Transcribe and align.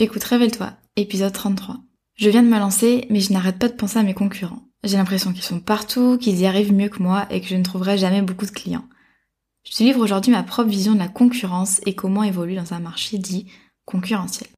Tu 0.00 0.04
écoutes 0.04 0.24
Révèle-toi, 0.24 0.72
épisode 0.96 1.34
33. 1.34 1.76
Je 2.16 2.30
viens 2.30 2.42
de 2.42 2.48
me 2.48 2.58
lancer, 2.58 3.04
mais 3.10 3.20
je 3.20 3.34
n'arrête 3.34 3.58
pas 3.58 3.68
de 3.68 3.74
penser 3.74 3.98
à 3.98 4.02
mes 4.02 4.14
concurrents. 4.14 4.62
J'ai 4.82 4.96
l'impression 4.96 5.30
qu'ils 5.34 5.42
sont 5.42 5.60
partout, 5.60 6.16
qu'ils 6.16 6.40
y 6.40 6.46
arrivent 6.46 6.72
mieux 6.72 6.88
que 6.88 7.02
moi 7.02 7.26
et 7.28 7.42
que 7.42 7.46
je 7.46 7.54
ne 7.54 7.62
trouverai 7.62 7.98
jamais 7.98 8.22
beaucoup 8.22 8.46
de 8.46 8.50
clients. 8.50 8.86
Je 9.62 9.76
te 9.76 9.82
livre 9.82 10.00
aujourd'hui 10.00 10.32
ma 10.32 10.42
propre 10.42 10.70
vision 10.70 10.94
de 10.94 11.00
la 11.00 11.08
concurrence 11.08 11.82
et 11.84 11.94
comment 11.94 12.22
évoluer 12.22 12.56
dans 12.56 12.72
un 12.72 12.78
marché 12.78 13.18
dit 13.18 13.52
concurrentiel. 13.84 14.48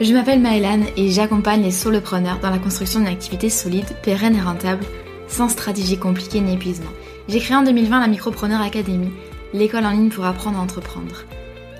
Je 0.00 0.12
m'appelle 0.12 0.40
Maëlane 0.40 0.86
et 0.96 1.10
j'accompagne 1.10 1.62
les 1.62 1.70
solopreneurs 1.70 2.40
dans 2.40 2.50
la 2.50 2.58
construction 2.58 2.98
d'une 2.98 3.08
activité 3.08 3.48
solide, 3.48 3.86
pérenne 4.02 4.34
et 4.34 4.42
rentable, 4.42 4.84
sans 5.28 5.48
stratégie 5.48 5.98
compliquée 5.98 6.40
ni 6.40 6.54
épuisement. 6.54 6.90
J'ai 7.26 7.40
créé 7.40 7.56
en 7.56 7.62
2020 7.62 8.00
la 8.00 8.06
Micropreneur 8.06 8.60
Academy, 8.60 9.10
l'école 9.54 9.86
en 9.86 9.90
ligne 9.90 10.10
pour 10.10 10.26
apprendre 10.26 10.58
à 10.58 10.62
entreprendre. 10.62 11.24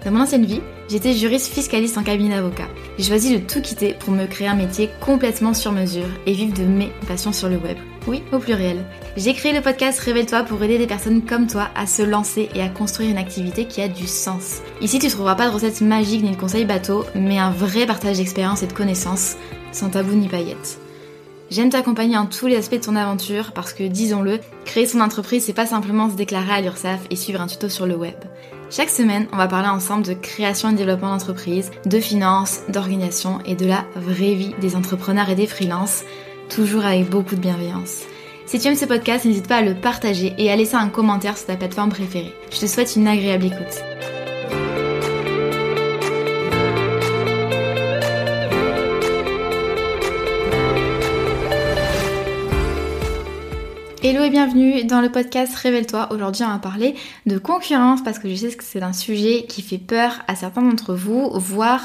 Dans 0.03 0.11
mon 0.11 0.23
ancienne 0.23 0.47
vie, 0.47 0.63
j'étais 0.89 1.13
juriste 1.13 1.53
fiscaliste 1.53 1.99
en 1.99 2.03
cabinet 2.03 2.35
d'avocat. 2.35 2.69
J'ai 2.99 3.05
choisi 3.05 3.35
de 3.35 3.45
tout 3.45 3.61
quitter 3.61 3.95
pour 3.95 4.13
me 4.13 4.27
créer 4.27 4.49
un 4.49 4.55
métier 4.55 4.89
complètement 5.01 5.53
sur 5.53 5.73
mesure 5.73 6.09
et 6.27 6.33
vivre 6.33 6.57
de 6.57 6.65
mes 6.65 6.93
passions 7.07 7.33
sur 7.33 7.49
le 7.49 7.57
web. 7.57 7.77
Oui, 8.07 8.23
au 8.33 8.39
pluriel. 8.39 8.85
J'ai 9.17 9.35
créé 9.35 9.53
le 9.53 9.61
podcast 9.61 9.99
Révèle-toi 10.01 10.45
pour 10.45 10.63
aider 10.63 10.79
des 10.79 10.87
personnes 10.87 11.23
comme 11.23 11.47
toi 11.47 11.69
à 11.75 11.87
se 11.87 12.03
lancer 12.03 12.49
et 12.55 12.63
à 12.63 12.69
construire 12.69 13.11
une 13.11 13.19
activité 13.19 13.67
qui 13.67 13.83
a 13.83 13.89
du 13.89 14.07
sens. 14.07 14.61
Ici, 14.81 14.99
tu 14.99 15.09
trouveras 15.09 15.35
pas 15.35 15.49
de 15.49 15.55
recettes 15.55 15.81
magiques 15.83 16.23
ni 16.23 16.31
de 16.31 16.41
conseils 16.41 16.67
bateaux, 16.67 17.05
mais 17.15 17.39
un 17.39 17.51
vrai 17.51 17.87
partage 17.87 18.17
d'expérience 18.19 18.63
et 18.63 18.67
de 18.67 18.73
connaissances, 18.73 19.37
sans 19.73 19.91
tabou 19.91 20.15
ni 20.15 20.29
paillettes. 20.29 20.84
J'aime 21.55 21.71
t'accompagner 21.71 22.17
en 22.17 22.27
tous 22.27 22.49
les 22.49 22.57
aspects 22.57 22.75
de 22.75 22.81
ton 22.81 22.97
aventure 22.97 23.53
parce 23.53 23.73
que, 23.73 23.85
disons-le, 23.85 24.41
créer 24.65 24.87
son 24.87 25.01
entreprise, 25.01 25.45
c'est 25.45 25.53
pas 25.53 25.67
simplement 25.67 26.11
se 26.11 26.17
déclarer 26.17 26.51
à 26.51 26.61
l'URSSAF 26.61 27.03
et 27.11 27.15
suivre 27.15 27.41
un 27.41 27.47
tuto 27.47 27.69
sur 27.69 27.87
le 27.87 27.95
web. 27.95 28.17
Chaque 28.71 28.91
semaine, 28.91 29.29
on 29.33 29.37
va 29.37 29.47
parler 29.47 29.69
ensemble 29.69 30.05
de 30.05 30.15
création 30.15 30.71
et 30.71 30.75
développement 30.75 31.11
d'entreprise, 31.11 31.71
de 31.87 32.01
finances, 32.01 32.63
d'organisation 32.71 33.39
et 33.47 33.55
de 33.55 33.67
la 33.67 33.85
vraie 33.95 34.35
vie 34.35 34.53
des 34.61 34.75
entrepreneurs 34.75 35.31
et 35.31 35.37
des 35.37 35.47
freelances, 35.47 36.03
toujours 36.49 36.85
avec 36.85 37.09
beaucoup 37.09 37.37
de 37.37 37.41
bienveillance. 37.41 38.01
Si 38.47 38.59
tu 38.59 38.67
aimes 38.67 38.75
ce 38.75 38.87
podcast, 38.87 39.25
n'hésite 39.25 39.47
pas 39.47 39.59
à 39.59 39.63
le 39.63 39.77
partager 39.77 40.35
et 40.37 40.51
à 40.51 40.57
laisser 40.57 40.75
un 40.75 40.89
commentaire 40.89 41.39
sur 41.39 41.47
ta 41.47 41.55
plateforme 41.55 41.91
préférée. 41.91 42.35
Je 42.51 42.59
te 42.59 42.67
souhaite 42.67 42.97
une 42.97 43.07
agréable 43.07 43.45
écoute. 43.45 44.14
Hello 54.07 54.23
et 54.23 54.29
bienvenue 54.29 54.85
dans 54.85 55.01
le 55.01 55.11
podcast 55.11 55.55
Révèle-toi. 55.55 56.13
Aujourd'hui, 56.13 56.45
on 56.45 56.51
va 56.51 56.59
parler 56.59 56.95
de 57.25 57.39
concurrence 57.39 58.05
parce 58.05 58.19
que 58.19 58.29
je 58.29 58.35
sais 58.35 58.55
que 58.55 58.63
c'est 58.63 58.83
un 58.83 58.93
sujet 58.93 59.47
qui 59.49 59.63
fait 59.63 59.79
peur 59.79 60.21
à 60.29 60.35
certains 60.35 60.61
d'entre 60.61 60.93
vous, 60.93 61.31
voire 61.37 61.81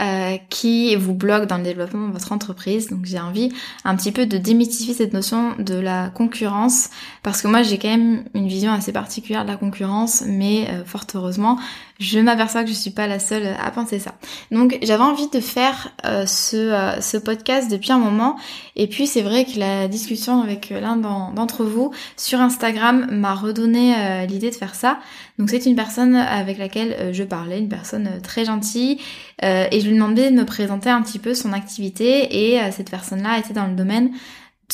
euh, 0.00 0.38
qui 0.48 0.96
vous 0.96 1.12
bloque 1.12 1.46
dans 1.46 1.58
le 1.58 1.64
développement 1.64 2.08
de 2.08 2.12
votre 2.14 2.32
entreprise. 2.32 2.88
Donc 2.88 3.04
j'ai 3.04 3.18
envie 3.18 3.52
un 3.84 3.96
petit 3.96 4.12
peu 4.12 4.24
de 4.24 4.38
démystifier 4.38 4.94
cette 4.94 5.12
notion 5.12 5.56
de 5.58 5.74
la 5.74 6.08
concurrence 6.08 6.88
parce 7.22 7.42
que 7.42 7.48
moi 7.48 7.62
j'ai 7.62 7.76
quand 7.76 7.88
même 7.88 8.24
une 8.32 8.48
vision 8.48 8.72
assez 8.72 8.92
particulière 8.92 9.44
de 9.44 9.50
la 9.50 9.58
concurrence, 9.58 10.22
mais 10.26 10.68
euh, 10.70 10.86
fort 10.86 11.04
heureusement 11.14 11.58
je 11.98 12.18
m'aperçois 12.20 12.62
que 12.62 12.68
je 12.68 12.74
suis 12.74 12.90
pas 12.90 13.06
la 13.06 13.18
seule 13.18 13.56
à 13.62 13.70
penser 13.70 13.98
ça. 13.98 14.14
Donc 14.50 14.78
j'avais 14.82 15.02
envie 15.02 15.28
de 15.28 15.40
faire 15.40 15.92
euh, 16.04 16.26
ce, 16.26 16.96
ce 17.00 17.16
podcast 17.16 17.70
depuis 17.70 17.92
un 17.92 17.98
moment 17.98 18.36
et 18.76 18.86
puis 18.86 19.06
c'est 19.06 19.22
vrai 19.22 19.44
que 19.44 19.58
la 19.58 19.88
discussion 19.88 20.42
avec 20.42 20.70
l'un 20.70 20.96
d'entre 20.96 21.64
vous 21.64 21.92
sur 22.16 22.40
Instagram 22.40 23.08
m'a 23.10 23.34
redonné 23.34 24.26
l'idée 24.26 24.50
de 24.50 24.54
faire 24.54 24.74
ça. 24.74 24.98
Donc 25.38 25.50
c'est 25.50 25.66
une 25.66 25.76
personne 25.76 26.16
avec 26.16 26.58
laquelle 26.58 27.12
je 27.12 27.24
parlais, 27.24 27.58
une 27.58 27.68
personne 27.68 28.20
très 28.22 28.44
gentille 28.44 28.98
et 29.42 29.80
je 29.80 29.86
lui 29.86 29.94
demandais 29.94 30.30
de 30.30 30.36
me 30.36 30.44
présenter 30.44 30.90
un 30.90 31.02
petit 31.02 31.18
peu 31.18 31.34
son 31.34 31.52
activité 31.52 31.98
et 32.30 32.60
euh, 32.60 32.70
cette 32.70 32.90
personne-là 32.90 33.38
était 33.38 33.54
dans 33.54 33.66
le 33.66 33.74
domaine 33.74 34.10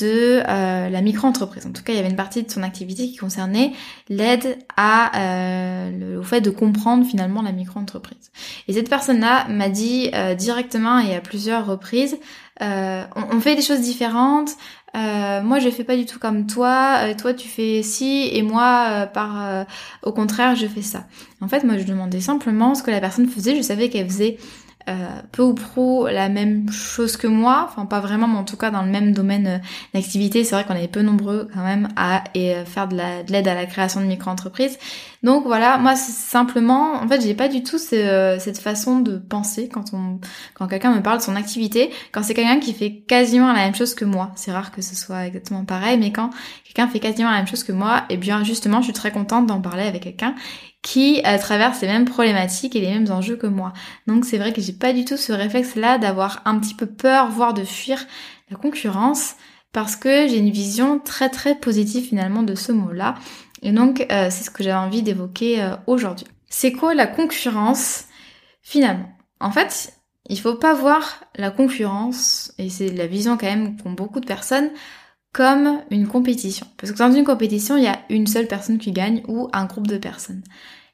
de 0.00 0.42
euh, 0.48 0.88
la 0.88 1.00
micro-entreprise. 1.00 1.66
En 1.66 1.72
tout 1.72 1.82
cas, 1.82 1.92
il 1.92 1.96
y 1.96 1.98
avait 1.98 2.10
une 2.10 2.16
partie 2.16 2.42
de 2.42 2.50
son 2.50 2.62
activité 2.62 3.08
qui 3.08 3.16
concernait 3.16 3.72
l'aide 4.08 4.58
à 4.76 5.16
euh, 5.18 6.18
au 6.18 6.22
fait 6.22 6.40
de 6.40 6.50
comprendre 6.50 7.06
finalement 7.06 7.42
la 7.42 7.52
micro-entreprise. 7.52 8.30
Et 8.66 8.72
cette 8.72 8.90
personne-là 8.90 9.46
m'a 9.48 9.68
dit 9.68 10.10
directement 10.36 10.98
et 10.98 11.14
à 11.14 11.20
plusieurs 11.20 11.66
reprises, 11.66 12.18
on, 12.60 13.04
on, 13.14 13.40
fait 13.40 13.54
des 13.54 13.62
choses 13.62 13.80
différentes. 13.80 14.50
moi, 14.94 15.60
je 15.60 15.70
fais 15.70 15.84
pas 15.84 15.96
du 15.96 16.06
tout 16.06 16.18
comme 16.18 16.46
toi. 16.46 17.14
toi, 17.14 17.32
tu 17.32 17.46
fais 17.46 17.82
ci 17.82 18.28
et 18.32 18.42
moi, 18.42 19.08
par 19.14 19.66
au 20.02 20.12
contraire, 20.12 20.56
je 20.56 20.66
fais 20.66 20.82
ça. 20.82 21.04
En 21.40 21.48
fait, 21.48 21.62
moi, 21.62 21.78
je 21.78 21.84
demandais 21.84 22.20
simplement 22.20 22.74
ce 22.74 22.82
que 22.82 22.90
la 22.90 23.00
personne 23.00 23.28
faisait. 23.28 23.54
Je 23.54 23.62
savais 23.62 23.88
qu'elle 23.90 24.08
faisait 24.08 24.38
euh, 24.88 25.08
peu 25.32 25.42
ou 25.42 25.54
prou 25.54 26.06
la 26.06 26.28
même 26.28 26.70
chose 26.70 27.16
que 27.16 27.26
moi, 27.26 27.66
enfin 27.66 27.86
pas 27.86 28.00
vraiment, 28.00 28.28
mais 28.28 28.36
en 28.36 28.44
tout 28.44 28.58
cas 28.58 28.70
dans 28.70 28.82
le 28.82 28.90
même 28.90 29.12
domaine 29.12 29.46
euh, 29.46 29.58
d'activité. 29.94 30.44
C'est 30.44 30.54
vrai 30.54 30.64
qu'on 30.64 30.74
est 30.74 30.88
peu 30.88 31.00
nombreux 31.00 31.48
quand 31.54 31.64
même 31.64 31.88
à 31.96 32.24
euh, 32.36 32.64
faire 32.66 32.88
de 32.88 32.96
l'aide 33.32 33.48
à 33.48 33.54
la 33.54 33.64
création 33.64 34.00
de 34.00 34.06
micro-entreprises. 34.06 34.78
Donc 35.24 35.44
voilà, 35.46 35.78
moi 35.78 35.96
c'est 35.96 36.12
simplement, 36.12 37.02
en 37.02 37.08
fait, 37.08 37.22
j'ai 37.22 37.32
pas 37.34 37.48
du 37.48 37.62
tout 37.62 37.78
cette 37.78 38.58
façon 38.58 39.00
de 39.00 39.16
penser 39.16 39.70
quand 39.70 39.94
on, 39.94 40.20
quand 40.52 40.68
quelqu'un 40.68 40.94
me 40.94 41.02
parle 41.02 41.16
de 41.16 41.22
son 41.22 41.34
activité, 41.34 41.90
quand 42.12 42.22
c'est 42.22 42.34
quelqu'un 42.34 42.60
qui 42.60 42.74
fait 42.74 43.02
quasiment 43.08 43.48
la 43.48 43.60
même 43.60 43.74
chose 43.74 43.94
que 43.94 44.04
moi. 44.04 44.32
C'est 44.36 44.52
rare 44.52 44.70
que 44.70 44.82
ce 44.82 44.94
soit 44.94 45.26
exactement 45.26 45.64
pareil, 45.64 45.98
mais 45.98 46.12
quand 46.12 46.28
quelqu'un 46.64 46.88
fait 46.88 47.00
quasiment 47.00 47.30
la 47.30 47.38
même 47.38 47.46
chose 47.46 47.64
que 47.64 47.72
moi, 47.72 48.04
et 48.10 48.14
eh 48.14 48.16
bien 48.18 48.44
justement, 48.44 48.82
je 48.82 48.84
suis 48.84 48.92
très 48.92 49.12
contente 49.12 49.46
d'en 49.46 49.62
parler 49.62 49.84
avec 49.84 50.02
quelqu'un 50.02 50.34
qui 50.82 51.22
traverse 51.40 51.80
les 51.80 51.88
mêmes 51.88 52.04
problématiques 52.04 52.76
et 52.76 52.80
les 52.80 52.90
mêmes 52.90 53.10
enjeux 53.10 53.36
que 53.36 53.46
moi. 53.46 53.72
Donc 54.06 54.26
c'est 54.26 54.36
vrai 54.36 54.52
que 54.52 54.60
j'ai 54.60 54.74
pas 54.74 54.92
du 54.92 55.06
tout 55.06 55.16
ce 55.16 55.32
réflexe-là 55.32 55.96
d'avoir 55.96 56.42
un 56.44 56.58
petit 56.58 56.74
peu 56.74 56.84
peur, 56.84 57.30
voire 57.30 57.54
de 57.54 57.64
fuir 57.64 58.04
la 58.50 58.58
concurrence, 58.58 59.36
parce 59.72 59.96
que 59.96 60.28
j'ai 60.28 60.36
une 60.36 60.50
vision 60.50 60.98
très 60.98 61.30
très 61.30 61.54
positive 61.54 62.04
finalement 62.04 62.42
de 62.42 62.54
ce 62.54 62.72
mot-là. 62.72 63.14
Et 63.64 63.72
donc 63.72 64.06
euh, 64.12 64.28
c'est 64.30 64.44
ce 64.44 64.50
que 64.50 64.62
j'avais 64.62 64.76
envie 64.76 65.02
d'évoquer 65.02 65.60
euh, 65.62 65.74
aujourd'hui. 65.88 66.26
C'est 66.48 66.70
quoi 66.70 66.94
la 66.94 67.08
concurrence 67.08 68.04
finalement? 68.62 69.08
En 69.40 69.50
fait, 69.50 69.94
il 70.28 70.38
faut 70.38 70.54
pas 70.54 70.74
voir 70.74 71.24
la 71.34 71.50
concurrence, 71.50 72.52
et 72.58 72.70
c'est 72.70 72.88
la 72.90 73.06
vision 73.06 73.36
quand 73.36 73.46
même 73.46 73.76
qu'ont 73.76 73.92
beaucoup 73.92 74.20
de 74.20 74.26
personnes, 74.26 74.70
comme 75.32 75.80
une 75.90 76.06
compétition. 76.06 76.66
Parce 76.76 76.92
que 76.92 76.98
dans 76.98 77.12
une 77.12 77.24
compétition, 77.24 77.76
il 77.76 77.84
y 77.84 77.88
a 77.88 77.98
une 78.08 78.26
seule 78.26 78.46
personne 78.46 78.78
qui 78.78 78.92
gagne 78.92 79.22
ou 79.26 79.48
un 79.52 79.64
groupe 79.64 79.88
de 79.88 79.98
personnes. 79.98 80.44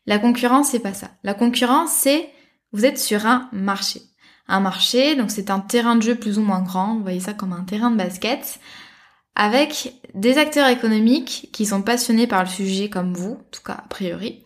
La 0.07 0.19
concurrence, 0.19 0.69
c'est 0.69 0.79
pas 0.79 0.95
ça. 0.95 1.11
La 1.23 1.35
concurrence, 1.35 1.91
c'est 1.91 2.31
vous 2.73 2.85
êtes 2.85 2.99
sur 2.99 3.27
un 3.27 3.49
marché. 3.53 4.01
Un 4.49 4.61
marché, 4.61 5.15
donc 5.15 5.31
c'est 5.31 5.51
un 5.51 5.61
terrain 5.61 5.95
de 5.97 6.03
jeu 6.03 6.15
plus 6.15 6.39
ou 6.39 6.43
moins 6.43 6.63
grand, 6.63 6.95
vous 6.97 7.03
voyez 7.03 7.21
ça 7.21 7.35
comme 7.35 7.53
un 7.53 7.65
terrain 7.65 7.91
de 7.91 7.97
basket, 7.97 8.59
avec 9.41 9.95
des 10.13 10.37
acteurs 10.37 10.69
économiques 10.69 11.49
qui 11.51 11.65
sont 11.65 11.81
passionnés 11.81 12.27
par 12.27 12.43
le 12.43 12.49
sujet 12.49 12.91
comme 12.91 13.15
vous, 13.15 13.39
en 13.41 13.47
tout 13.51 13.63
cas 13.65 13.73
a 13.73 13.89
priori, 13.89 14.43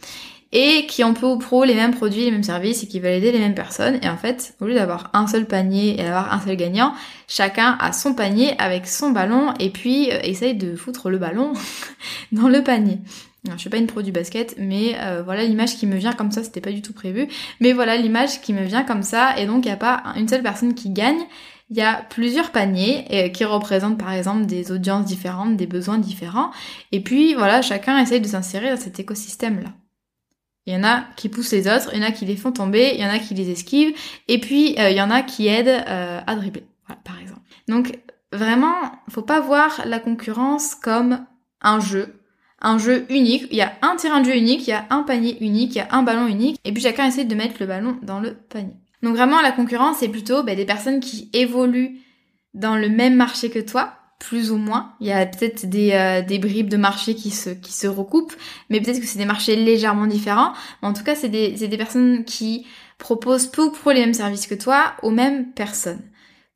et 0.52 0.86
qui 0.86 1.02
ont 1.02 1.14
peu 1.14 1.26
ou 1.26 1.36
pro 1.36 1.64
les 1.64 1.74
mêmes 1.74 1.92
produits, 1.92 2.26
les 2.26 2.30
mêmes 2.30 2.44
services 2.44 2.84
et 2.84 2.86
qui 2.86 3.00
veulent 3.00 3.14
aider 3.14 3.32
les 3.32 3.40
mêmes 3.40 3.56
personnes. 3.56 3.98
Et 4.02 4.08
en 4.08 4.16
fait, 4.16 4.54
au 4.60 4.66
lieu 4.66 4.74
d'avoir 4.74 5.10
un 5.12 5.26
seul 5.26 5.46
panier 5.46 5.94
et 5.94 6.04
d'avoir 6.04 6.32
un 6.32 6.40
seul 6.40 6.54
gagnant, 6.54 6.94
chacun 7.26 7.76
a 7.80 7.92
son 7.92 8.14
panier 8.14 8.54
avec 8.60 8.86
son 8.86 9.10
ballon 9.10 9.52
et 9.58 9.70
puis 9.70 10.12
euh, 10.12 10.20
essaye 10.22 10.54
de 10.54 10.76
foutre 10.76 11.10
le 11.10 11.18
ballon 11.18 11.54
dans 12.32 12.48
le 12.48 12.62
panier. 12.62 13.00
je 13.50 13.58
suis 13.58 13.70
pas 13.70 13.78
une 13.78 13.88
pro 13.88 14.00
du 14.00 14.12
basket, 14.12 14.54
mais 14.58 14.94
euh, 15.00 15.24
voilà 15.24 15.42
l'image 15.42 15.74
qui 15.74 15.88
me 15.88 15.96
vient 15.96 16.12
comme 16.12 16.30
ça, 16.30 16.44
c'était 16.44 16.60
pas 16.60 16.70
du 16.70 16.82
tout 16.82 16.92
prévu. 16.92 17.26
Mais 17.58 17.72
voilà 17.72 17.96
l'image 17.96 18.40
qui 18.42 18.52
me 18.52 18.62
vient 18.62 18.84
comme 18.84 19.02
ça, 19.02 19.36
et 19.38 19.46
donc 19.46 19.64
il 19.64 19.68
n'y 19.70 19.74
a 19.74 19.76
pas 19.76 20.04
une 20.14 20.28
seule 20.28 20.44
personne 20.44 20.74
qui 20.74 20.90
gagne, 20.90 21.18
il 21.70 21.76
y 21.76 21.82
a 21.82 22.02
plusieurs 22.10 22.50
paniers 22.50 23.06
euh, 23.10 23.28
qui 23.28 23.44
représentent 23.44 23.98
par 23.98 24.12
exemple 24.12 24.46
des 24.46 24.70
audiences 24.70 25.06
différentes, 25.06 25.56
des 25.56 25.66
besoins 25.66 25.98
différents, 25.98 26.50
et 26.92 27.00
puis 27.00 27.34
voilà, 27.34 27.62
chacun 27.62 27.98
essaye 27.98 28.20
de 28.20 28.28
s'insérer 28.28 28.70
dans 28.70 28.80
cet 28.80 29.00
écosystème-là. 29.00 29.70
Il 30.66 30.72
y 30.72 30.76
en 30.76 30.84
a 30.84 31.04
qui 31.16 31.28
poussent 31.28 31.52
les 31.52 31.68
autres, 31.68 31.90
il 31.92 32.00
y 32.00 32.04
en 32.04 32.08
a 32.08 32.12
qui 32.12 32.24
les 32.24 32.36
font 32.36 32.52
tomber, 32.52 32.92
il 32.94 33.00
y 33.00 33.04
en 33.04 33.10
a 33.10 33.18
qui 33.18 33.34
les 33.34 33.50
esquivent, 33.50 33.94
et 34.28 34.38
puis 34.38 34.76
euh, 34.78 34.90
il 34.90 34.96
y 34.96 35.02
en 35.02 35.10
a 35.10 35.22
qui 35.22 35.46
aident 35.46 35.84
euh, 35.88 36.20
à 36.26 36.36
dribbler, 36.36 36.64
par 37.04 37.20
exemple. 37.20 37.40
Donc 37.68 37.98
vraiment, 38.32 38.74
faut 39.08 39.22
pas 39.22 39.40
voir 39.40 39.82
la 39.84 39.98
concurrence 39.98 40.74
comme 40.74 41.24
un 41.60 41.80
jeu, 41.80 42.20
un 42.60 42.78
jeu 42.78 43.06
unique. 43.10 43.46
Il 43.50 43.56
y 43.56 43.62
a 43.62 43.72
un 43.82 43.96
terrain 43.96 44.20
de 44.20 44.26
jeu 44.26 44.36
unique, 44.36 44.66
il 44.66 44.70
y 44.70 44.74
a 44.74 44.86
un 44.90 45.02
panier 45.02 45.36
unique, 45.42 45.74
il 45.74 45.78
y 45.78 45.80
a 45.80 45.88
un 45.92 46.02
ballon 46.02 46.26
unique, 46.26 46.58
et 46.64 46.72
puis 46.72 46.82
chacun 46.82 47.06
essaie 47.06 47.24
de 47.24 47.34
mettre 47.34 47.56
le 47.60 47.66
ballon 47.66 47.98
dans 48.02 48.20
le 48.20 48.34
panier. 48.34 48.76
Donc 49.04 49.16
vraiment, 49.16 49.40
la 49.42 49.52
concurrence, 49.52 49.98
c'est 50.00 50.08
plutôt 50.08 50.42
bah, 50.42 50.54
des 50.54 50.64
personnes 50.64 50.98
qui 50.98 51.28
évoluent 51.34 52.00
dans 52.54 52.76
le 52.76 52.88
même 52.88 53.14
marché 53.14 53.50
que 53.50 53.58
toi, 53.58 53.92
plus 54.18 54.50
ou 54.50 54.56
moins. 54.56 54.94
Il 55.00 55.06
y 55.06 55.12
a 55.12 55.26
peut-être 55.26 55.68
des, 55.68 55.92
euh, 55.92 56.22
des 56.22 56.38
bribes 56.38 56.70
de 56.70 56.78
marché 56.78 57.14
qui 57.14 57.30
se, 57.30 57.50
qui 57.50 57.72
se 57.72 57.86
recoupent, 57.86 58.34
mais 58.70 58.80
peut-être 58.80 59.00
que 59.00 59.06
c'est 59.06 59.18
des 59.18 59.26
marchés 59.26 59.56
légèrement 59.56 60.06
différents. 60.06 60.54
en 60.80 60.94
tout 60.94 61.04
cas, 61.04 61.14
c'est 61.14 61.28
des, 61.28 61.50
des 61.50 61.76
personnes 61.76 62.24
qui 62.24 62.66
proposent 62.98 63.46
peu 63.46 63.62
ou 63.62 63.70
prou 63.70 63.90
les 63.90 64.00
mêmes 64.00 64.14
services 64.14 64.46
que 64.46 64.54
toi 64.54 64.94
aux 65.02 65.10
mêmes 65.10 65.52
personnes. 65.52 66.02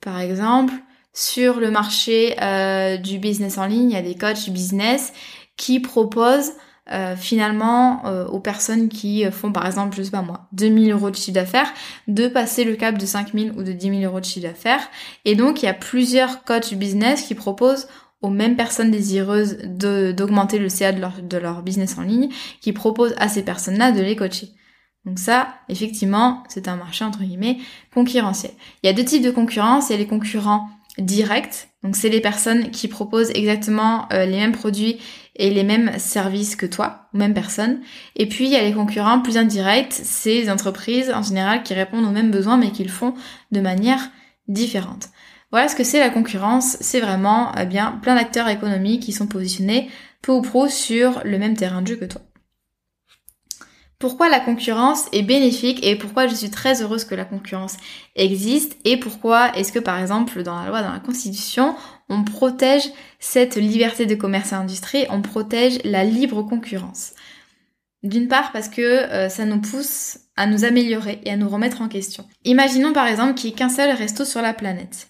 Par 0.01 0.19
exemple, 0.19 0.73
sur 1.13 1.61
le 1.61 1.71
marché 1.71 2.37
euh, 2.41 2.97
du 2.97 3.19
business 3.19 3.59
en 3.59 3.67
ligne, 3.67 3.91
il 3.91 3.95
y 3.95 3.99
a 3.99 4.03
des 4.03 4.15
coachs 4.15 4.49
business 4.49 5.13
qui 5.57 5.81
propose 5.81 6.53
euh, 6.93 7.17
finalement 7.17 8.07
euh, 8.07 8.27
aux 8.27 8.41
personnes 8.41 8.89
qui 8.89 9.25
font 9.31 9.53
par 9.53 9.67
exemple, 9.67 9.97
je 9.97 10.03
sais 10.03 10.11
pas 10.11 10.23
moi, 10.23 10.49
2000 10.53 10.93
euros 10.93 11.11
de 11.11 11.17
chiffre 11.17 11.35
d'affaires, 11.35 11.73
de 12.07 12.29
passer 12.29 12.65
le 12.65 12.77
cap 12.77 12.99
de 12.99 13.07
5000 13.07 13.53
ou 13.57 13.63
de 13.63 13.73
10 13.73 14.01
000 14.01 14.03
euros 14.03 14.21
de 14.21 14.25
chiffre 14.25 14.47
d'affaires. 14.47 14.89
Et 15.25 15.35
donc 15.35 15.63
il 15.63 15.67
y 15.67 15.69
a 15.69 15.75
plusieurs 15.75 16.45
coachs 16.45 16.75
business 16.75 17.23
qui 17.23 17.35
proposent 17.35 17.89
aux 18.21 18.31
mêmes 18.31 18.57
personnes 18.57 18.91
désireuses 18.91 19.59
d'augmenter 19.65 20.59
le 20.59 20.69
CA 20.69 20.93
de 20.93 21.01
leur, 21.01 21.23
de 21.23 21.37
leur 21.37 21.63
business 21.63 21.99
en 21.99 22.03
ligne, 22.03 22.31
qui 22.61 22.73
proposent 22.73 23.15
à 23.19 23.29
ces 23.29 23.43
personnes-là 23.45 23.93
de 23.93 24.01
les 24.01 24.17
coacher. 24.17 24.49
Donc 25.05 25.19
ça, 25.19 25.49
effectivement, 25.69 26.43
c'est 26.49 26.69
un 26.69 26.77
marché 26.77 27.05
entre 27.05 27.21
guillemets 27.21 27.59
concurrentiel. 27.95 28.53
Il 28.83 28.87
y 28.87 28.91
a 28.91 28.93
deux 28.93 29.05
types 29.05 29.23
de 29.23 29.31
concurrence. 29.31 29.89
Il 29.89 29.93
y 29.93 29.95
a 29.95 29.99
les 29.99 30.07
concurrents 30.07 30.69
directs. 30.99 31.68
Donc 31.85 31.95
c'est 31.95 32.09
les 32.09 32.21
personnes 32.21 32.71
qui 32.71 32.89
proposent 32.89 33.31
exactement 33.31 34.09
euh, 34.13 34.25
les 34.25 34.37
mêmes 34.37 34.53
produits 34.53 34.99
et 35.37 35.51
les 35.51 35.63
mêmes 35.63 35.97
services 35.99 36.57
que 36.57 36.67
toi, 36.67 37.09
ou 37.15 37.19
même 37.19 37.35
personnes. 37.35 37.81
Et 38.17 38.27
puis 38.27 38.47
il 38.47 38.51
y 38.51 38.57
a 38.57 38.63
les 38.63 38.73
concurrents 38.73 39.21
plus 39.21 39.37
indirects. 39.37 39.93
C'est 39.93 40.35
les 40.35 40.51
entreprises 40.51 41.13
en 41.13 41.23
général 41.23 41.63
qui 41.63 41.75
répondent 41.75 42.05
aux 42.05 42.11
mêmes 42.11 42.33
besoins 42.33 42.57
mais 42.57 42.73
qui 42.73 42.83
le 42.83 42.91
font 42.91 43.15
de 43.53 43.61
manière 43.61 44.11
différente. 44.49 45.11
Voilà 45.51 45.69
ce 45.69 45.77
que 45.77 45.85
c'est 45.85 46.01
la 46.01 46.11
concurrence. 46.11 46.77
C'est 46.81 47.01
vraiment 47.01 47.53
eh 47.59 47.65
bien 47.65 47.99
plein 48.03 48.17
d'acteurs 48.17 48.49
économiques 48.49 49.03
qui 49.03 49.13
sont 49.13 49.29
positionnés 49.29 49.89
peu 50.21 50.33
ou 50.33 50.43
pro 50.43 50.69
sur 50.69 51.23
le 51.25 51.39
même 51.39 51.57
terrain 51.57 51.83
de 51.83 51.87
jeu 51.87 51.97
que 51.97 52.05
toi 52.05 52.21
pourquoi 53.99 54.29
la 54.29 54.39
concurrence 54.39 55.07
est 55.13 55.23
bénéfique 55.23 55.85
et 55.85 55.97
pourquoi 55.97 56.29
je 56.29 56.35
suis 56.35 56.51
très 56.51 56.83
heureuse 56.83 57.05
que 57.05 57.17
la 57.17 57.25
concurrence 57.25 57.77
existe 58.15 58.77
et 58.85 58.97
pourquoi 58.97 59.57
est-ce 59.57 59.73
que 59.73 59.81
par 59.81 59.99
exemple 59.99 60.43
dans 60.43 60.61
la 60.61 60.69
loi, 60.69 60.83
dans 60.83 60.93
la 60.93 61.01
constitution, 61.01 61.75
on 62.09 62.23
protège 62.23 62.89
cette 63.19 63.57
liberté 63.57 64.07
de 64.07 64.15
commerce 64.15 64.53
et 64.53 64.57
industrie, 64.57 65.07
on 65.11 65.21
protège 65.21 65.81
la 65.85 66.05
libre 66.05 66.43
concurrence? 66.43 67.15
D'une 68.05 68.29
part 68.29 68.53
parce 68.53 68.69
que 68.69 68.83
euh, 68.83 69.29
ça 69.29 69.45
nous 69.45 69.61
pousse 69.61 70.19
à 70.37 70.47
nous 70.47 70.65
améliorer 70.65 71.21
et 71.25 71.33
à 71.33 71.37
nous 71.37 71.49
remettre 71.49 71.83
en 71.83 71.89
question. 71.89 72.25
Imaginons 72.45 72.93
par 72.93 73.09
exemple 73.09 73.35
qu'il 73.35 73.51
n'y 73.51 73.55
ait 73.55 73.59
qu'un 73.59 73.69
seul 73.69 73.91
resto 73.91 74.25
sur 74.25 74.41
la 74.41 74.55
planète. 74.55 75.09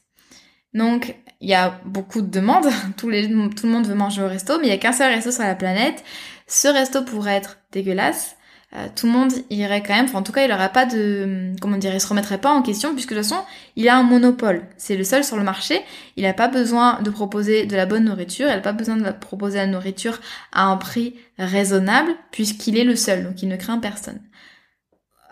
Donc 0.72 1.14
il 1.42 1.50
y 1.50 1.54
a 1.54 1.78
beaucoup 1.84 2.22
de 2.22 2.30
demandes, 2.30 2.68
tout, 2.96 3.10
tout 3.10 3.66
le 3.66 3.68
monde 3.68 3.86
veut 3.86 3.94
manger 3.94 4.22
au 4.22 4.28
resto, 4.28 4.58
mais 4.58 4.68
il 4.68 4.70
n'y 4.70 4.76
a 4.76 4.78
qu'un 4.78 4.92
seul 4.92 5.12
resto 5.12 5.30
sur 5.30 5.42
la 5.42 5.54
planète. 5.54 6.02
Ce 6.46 6.68
resto 6.68 7.04
pourrait 7.04 7.36
être 7.36 7.58
dégueulasse, 7.72 8.37
euh, 8.76 8.86
tout 8.94 9.06
le 9.06 9.12
monde 9.12 9.32
irait 9.48 9.82
quand 9.82 9.94
même, 9.94 10.04
enfin, 10.04 10.18
en 10.18 10.22
tout 10.22 10.32
cas 10.32 10.44
il 10.44 10.50
n'aurait 10.50 10.72
pas 10.72 10.84
de, 10.84 11.52
comment 11.58 11.78
dire, 11.78 11.94
il 11.94 12.00
se 12.00 12.06
remettrait 12.06 12.36
pas 12.36 12.50
en 12.50 12.60
question 12.60 12.92
puisque 12.92 13.14
de 13.14 13.14
toute 13.14 13.24
façon 13.24 13.42
il 13.76 13.88
a 13.88 13.96
un 13.96 14.02
monopole, 14.02 14.66
c'est 14.76 14.94
le 14.94 15.04
seul 15.04 15.24
sur 15.24 15.38
le 15.38 15.42
marché, 15.42 15.80
il 16.16 16.24
n'a 16.24 16.34
pas 16.34 16.48
besoin 16.48 17.00
de 17.00 17.08
proposer 17.08 17.64
de 17.64 17.76
la 17.76 17.86
bonne 17.86 18.04
nourriture, 18.04 18.46
il 18.46 18.54
n'a 18.54 18.60
pas 18.60 18.72
besoin 18.72 18.96
de 18.96 19.10
proposer 19.10 19.56
la 19.56 19.66
nourriture 19.66 20.20
à 20.52 20.64
un 20.64 20.76
prix 20.76 21.14
raisonnable 21.38 22.10
puisqu'il 22.30 22.76
est 22.76 22.84
le 22.84 22.94
seul, 22.94 23.24
donc 23.24 23.42
il 23.42 23.48
ne 23.48 23.56
craint 23.56 23.78
personne. 23.78 24.20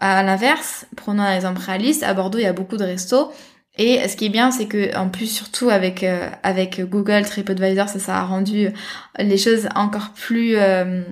À 0.01 0.23
l'inverse, 0.23 0.87
prenons 0.97 1.23
un 1.23 1.35
exemple 1.35 1.61
réaliste, 1.61 2.05
à 2.05 2.15
Bordeaux 2.15 2.39
il 2.39 2.45
y 2.45 2.47
a 2.47 2.55
beaucoup 2.55 2.79
de 2.79 2.85
restos. 2.85 3.33
Et 3.79 4.09
ce 4.09 4.17
qui 4.17 4.27
est 4.27 4.31
bien, 4.31 4.51
c'est 4.51 4.67
que 4.67 4.97
en 4.97 5.11
plus, 5.11 5.27
surtout 5.27 5.69
avec 5.69 6.03
euh, 6.03 6.31
avec 6.43 6.81
Google, 6.81 7.27
TripAdvisor, 7.27 7.89
ça, 7.91 7.99
ça 7.99 8.17
a 8.17 8.25
rendu 8.25 8.71
les 9.19 9.37
choses 9.37 9.69
encore 9.75 10.13
plus 10.15 10.57
euh, 10.57 11.03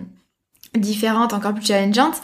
différentes, 0.75 1.33
encore 1.33 1.55
plus 1.55 1.67
challengeantes. 1.67 2.21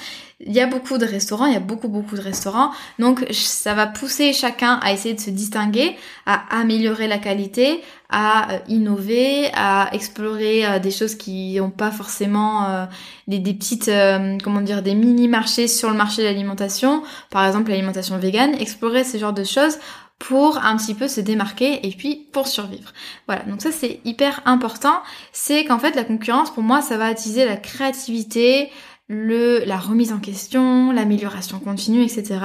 Il 0.47 0.53
y 0.53 0.61
a 0.61 0.67
beaucoup 0.67 0.97
de 0.97 1.05
restaurants, 1.05 1.45
il 1.45 1.53
y 1.53 1.57
a 1.57 1.61
beaucoup 1.61 1.89
beaucoup 1.89 2.17
de 2.17 2.23
restaurants, 2.23 2.71
donc 2.99 3.27
ça 3.31 3.75
va 3.75 3.87
pousser 3.87 4.33
chacun 4.33 4.81
à 4.83 4.91
essayer 4.91 5.15
de 5.15 5.21
se 5.21 5.29
distinguer, 5.29 5.97
à 6.25 6.59
améliorer 6.59 7.09
la 7.09 7.19
qualité, 7.19 7.83
à 8.09 8.51
euh, 8.53 8.59
innover, 8.67 9.51
à 9.53 9.91
explorer 9.93 10.65
euh, 10.65 10.79
des 10.79 10.91
choses 10.91 11.15
qui 11.15 11.57
n'ont 11.57 11.69
pas 11.69 11.91
forcément 11.91 12.65
euh, 12.71 12.87
des, 13.29 13.39
des, 13.39 13.53
petites, 13.53 13.91
comment 14.43 14.63
dire, 14.63 14.83
des 14.83 14.95
mini 14.95 15.29
marchés 15.29 15.69
sur 15.69 15.91
le 15.91 15.97
marché 15.97 16.23
de 16.23 16.27
l'alimentation, 16.27 17.03
par 17.29 17.47
exemple 17.47 17.69
l'alimentation 17.69 18.17
végane, 18.17 18.55
explorer 18.55 19.05
ce 19.05 19.19
genre 19.19 19.35
de 19.35 19.45
choses 19.45 19.77
pour 20.21 20.59
un 20.59 20.77
petit 20.77 20.95
peu 20.95 21.09
se 21.09 21.21
démarquer 21.21 21.85
et 21.85 21.91
puis 21.91 22.29
pour 22.31 22.47
survivre. 22.47 22.93
Voilà, 23.27 23.43
donc 23.45 23.61
ça 23.63 23.73
c'est 23.73 24.01
hyper 24.05 24.43
important, 24.45 25.01
c'est 25.33 25.65
qu'en 25.65 25.81
fait 25.81 25.97
la 25.97 26.05
concurrence 26.05 26.53
pour 26.53 26.63
moi 26.63 26.83
ça 26.83 26.97
va 26.97 27.07
attiser 27.07 27.47
la 27.47 27.57
créativité, 27.57 28.71
le, 29.09 29.65
la 29.65 29.79
remise 29.79 30.13
en 30.13 30.21
question, 30.21 30.93
l'amélioration 30.93 31.59
continue, 31.59 32.03
etc. 32.03 32.39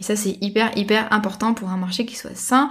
Et 0.00 0.02
ça 0.02 0.16
c'est 0.16 0.36
hyper 0.42 0.76
hyper 0.76 1.10
important 1.12 1.54
pour 1.54 1.70
un 1.70 1.76
marché 1.78 2.04
qui 2.04 2.16
soit 2.16 2.34
sain. 2.36 2.68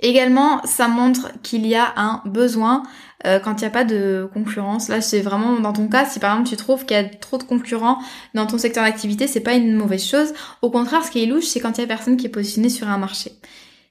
Également, 0.00 0.60
ça 0.66 0.86
montre 0.86 1.30
qu'il 1.42 1.66
y 1.66 1.74
a 1.74 1.94
un 1.96 2.20
besoin 2.26 2.82
euh, 3.26 3.38
quand 3.38 3.54
il 3.54 3.60
n'y 3.60 3.68
a 3.68 3.70
pas 3.70 3.84
de 3.84 4.28
concurrence. 4.34 4.88
Là, 4.88 5.00
c'est 5.00 5.20
vraiment 5.20 5.58
dans 5.60 5.72
ton 5.72 5.88
cas, 5.88 6.04
si 6.04 6.18
par 6.18 6.32
exemple 6.32 6.50
tu 6.50 6.56
trouves 6.56 6.84
qu'il 6.84 6.96
y 6.96 7.00
a 7.00 7.04
trop 7.04 7.38
de 7.38 7.44
concurrents 7.44 7.98
dans 8.34 8.44
ton 8.44 8.58
secteur 8.58 8.84
d'activité, 8.84 9.26
c'est 9.26 9.40
pas 9.40 9.54
une 9.54 9.74
mauvaise 9.74 10.04
chose. 10.04 10.34
Au 10.60 10.70
contraire, 10.70 11.04
ce 11.04 11.10
qui 11.10 11.22
est 11.22 11.26
louche, 11.26 11.44
c'est 11.44 11.60
quand 11.60 11.78
il 11.78 11.80
y 11.80 11.84
a 11.84 11.86
personne 11.86 12.18
qui 12.18 12.26
est 12.26 12.30
positionné 12.30 12.68
sur 12.68 12.88
un 12.88 12.98
marché 12.98 13.32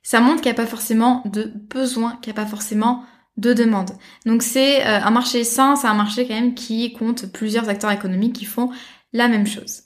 ça 0.03 0.19
montre 0.19 0.41
qu'il 0.41 0.51
n'y 0.51 0.57
a 0.57 0.61
pas 0.61 0.67
forcément 0.67 1.23
de 1.25 1.51
besoin, 1.69 2.17
qu'il 2.17 2.31
n'y 2.31 2.39
a 2.39 2.44
pas 2.44 2.50
forcément 2.50 3.05
de 3.38 3.53
demande. 3.53 3.91
Donc 4.25 4.44
c'est 4.44 4.85
euh, 4.85 5.01
un 5.01 5.11
marché 5.11 5.44
sain, 5.44 5.75
c'est 5.75 5.88
un 5.88 5.95
marché 5.95 6.27
quand 6.27 6.35
même 6.35 6.53
qui 6.53 6.94
compte 6.94 7.31
plusieurs 7.31 7.69
acteurs 7.69 7.91
économiques 7.91 8.35
qui 8.35 8.45
font 8.45 8.69
la 9.13 9.27
même 9.27 9.47
chose. 9.47 9.83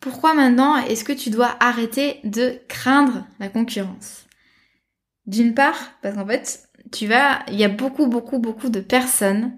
Pourquoi 0.00 0.34
maintenant 0.34 0.76
est-ce 0.76 1.04
que 1.04 1.12
tu 1.12 1.30
dois 1.30 1.56
arrêter 1.60 2.20
de 2.24 2.60
craindre 2.68 3.24
la 3.38 3.48
concurrence? 3.48 4.26
D'une 5.26 5.54
part, 5.54 5.78
parce 6.02 6.16
qu'en 6.16 6.26
fait, 6.26 6.68
tu 6.90 7.06
vas, 7.06 7.44
il 7.46 7.54
y 7.54 7.64
a 7.64 7.68
beaucoup, 7.68 8.08
beaucoup, 8.08 8.40
beaucoup 8.40 8.68
de 8.68 8.80
personnes, 8.80 9.56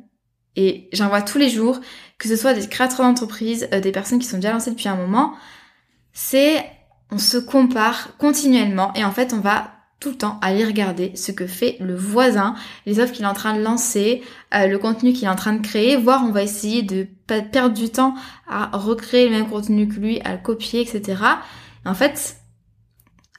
et 0.56 0.90
j'en 0.92 1.08
vois 1.08 1.22
tous 1.22 1.38
les 1.38 1.48
jours, 1.48 1.80
que 2.18 2.28
ce 2.28 2.36
soit 2.36 2.52
des 2.52 2.68
créateurs 2.68 3.06
d'entreprise, 3.06 3.68
euh, 3.72 3.80
des 3.80 3.90
personnes 3.90 4.18
qui 4.18 4.26
sont 4.26 4.36
déjà 4.36 4.52
lancées 4.52 4.70
depuis 4.70 4.88
un 4.88 4.96
moment, 4.96 5.34
c'est 6.12 6.64
on 7.10 7.18
se 7.18 7.36
compare 7.36 8.16
continuellement 8.18 8.92
et 8.94 9.04
en 9.04 9.12
fait 9.12 9.32
on 9.32 9.40
va 9.40 9.70
tout 10.00 10.10
le 10.10 10.16
temps 10.16 10.38
aller 10.42 10.64
regarder 10.64 11.12
ce 11.16 11.32
que 11.32 11.46
fait 11.46 11.76
le 11.80 11.94
voisin, 11.94 12.54
les 12.84 13.00
offres 13.00 13.12
qu'il 13.12 13.24
est 13.24 13.28
en 13.28 13.32
train 13.32 13.56
de 13.56 13.62
lancer, 13.62 14.22
euh, 14.54 14.66
le 14.66 14.78
contenu 14.78 15.14
qu'il 15.14 15.24
est 15.24 15.30
en 15.30 15.36
train 15.36 15.54
de 15.54 15.66
créer, 15.66 15.96
voire 15.96 16.24
on 16.26 16.30
va 16.30 16.42
essayer 16.42 16.82
de 16.82 17.06
pas 17.26 17.40
perdre 17.40 17.74
du 17.74 17.88
temps 17.88 18.14
à 18.46 18.76
recréer 18.76 19.24
le 19.24 19.30
même 19.30 19.48
contenu 19.48 19.88
que 19.88 19.94
lui, 19.94 20.20
à 20.20 20.32
le 20.32 20.38
copier, 20.38 20.82
etc. 20.82 21.22
en 21.86 21.94
fait, 21.94 22.36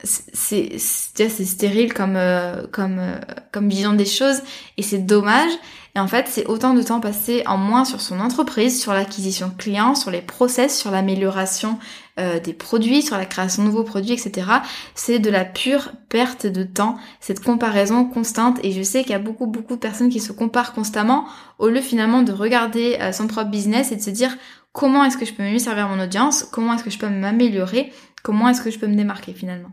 c'est 0.06 0.78
c'est 0.78 1.46
stérile 1.46 1.94
comme 1.94 2.16
euh, 2.16 2.68
comme 2.72 3.00
euh, 3.00 3.18
comme 3.52 3.70
vision 3.70 3.94
des 3.94 4.06
choses 4.06 4.42
et 4.78 4.84
c'est 4.84 5.00
dommage. 5.00 5.52
Et 5.96 6.00
en 6.00 6.08
fait 6.08 6.28
c'est 6.28 6.46
autant 6.48 6.74
de 6.74 6.82
temps 6.82 7.00
passé 7.00 7.44
en 7.46 7.58
moins 7.58 7.86
sur 7.86 8.02
son 8.02 8.20
entreprise 8.20 8.82
sur 8.82 8.94
l'acquisition 8.94 9.52
client 9.58 9.96
sur 9.96 10.12
les 10.12 10.22
process 10.22 10.78
sur 10.78 10.92
l'amélioration 10.92 11.80
euh, 12.20 12.40
des 12.40 12.54
produits 12.54 13.02
sur 13.02 13.18
la 13.18 13.26
création 13.26 13.64
de 13.64 13.70
nouveaux 13.70 13.84
produits 13.84 14.14
etc 14.14 14.48
c'est 14.94 15.20
de 15.20 15.30
la 15.30 15.46
pure 15.46 15.94
perte 16.10 16.48
de 16.48 16.64
temps 16.64 16.98
cette 17.20 17.44
comparaison 17.44 18.06
constante. 18.06 18.60
Et 18.64 18.72
je 18.72 18.84
sais 18.84 19.04
qu'il 19.04 19.12
y 19.12 19.16
a 19.16 19.20
beaucoup 19.20 19.48
beaucoup 19.48 19.76
de 19.76 19.80
personnes 19.80 20.10
qui 20.10 20.20
se 20.20 20.32
comparent 20.32 20.74
constamment 20.74 21.26
au 21.60 21.70
lieu 21.70 21.82
finalement 21.82 22.22
de 22.24 22.32
regarder 22.32 22.98
son 23.14 23.28
propre 23.28 23.50
business 23.50 23.92
et 23.92 23.96
de 23.96 24.02
se 24.02 24.10
dire 24.10 24.36
comment 24.74 25.06
est-ce 25.06 25.18
que 25.18 25.26
je 25.26 25.34
peux 25.34 25.44
mieux 25.44 25.60
servir 25.60 25.88
mon 25.88 26.04
audience? 26.04 26.44
Comment 26.44 26.74
est-ce 26.74 26.84
que 26.84 26.90
je 26.90 27.00
peux 27.00 27.10
m'améliorer? 27.10 27.92
Comment 28.22 28.50
est-ce 28.50 28.62
que 28.62 28.72
je 28.72 28.78
peux 28.78 28.88
me 28.88 28.96
démarquer 28.96 29.34
finalement? 29.34 29.72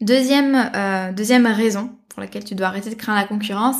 Deuxième, 0.00 0.70
euh, 0.74 1.12
deuxième 1.12 1.46
raison 1.46 1.90
pour 2.08 2.20
laquelle 2.20 2.44
tu 2.44 2.54
dois 2.54 2.68
arrêter 2.68 2.88
de 2.90 2.94
craindre 2.94 3.20
la 3.20 3.26
concurrence, 3.26 3.76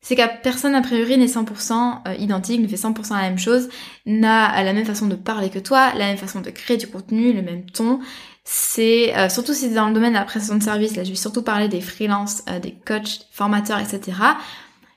c'est 0.00 0.16
qu'à 0.16 0.28
personne 0.28 0.74
a 0.74 0.80
priori 0.80 1.18
n'est 1.18 1.26
100% 1.26 2.00
euh, 2.08 2.14
identique, 2.14 2.60
ne 2.60 2.66
fait 2.66 2.76
100% 2.76 3.10
la 3.10 3.22
même 3.22 3.38
chose, 3.38 3.68
n'a 4.06 4.62
la 4.62 4.72
même 4.72 4.86
façon 4.86 5.06
de 5.06 5.14
parler 5.14 5.50
que 5.50 5.58
toi, 5.58 5.92
la 5.94 6.06
même 6.06 6.16
façon 6.16 6.40
de 6.40 6.50
créer 6.50 6.78
du 6.78 6.86
contenu, 6.86 7.32
le 7.32 7.42
même 7.42 7.66
ton. 7.66 8.00
C'est 8.44 9.16
euh, 9.16 9.28
surtout 9.28 9.52
si 9.52 9.68
c'est 9.68 9.74
dans 9.74 9.88
le 9.88 9.94
domaine 9.94 10.14
de 10.14 10.18
la 10.18 10.24
prestation 10.24 10.56
de 10.56 10.62
service, 10.62 10.96
là 10.96 11.04
je 11.04 11.10
vais 11.10 11.16
surtout 11.16 11.42
parler 11.42 11.68
des 11.68 11.80
freelances, 11.80 12.44
des 12.62 12.72
coachs, 12.72 13.26
formateurs, 13.30 13.78
etc. 13.78 14.16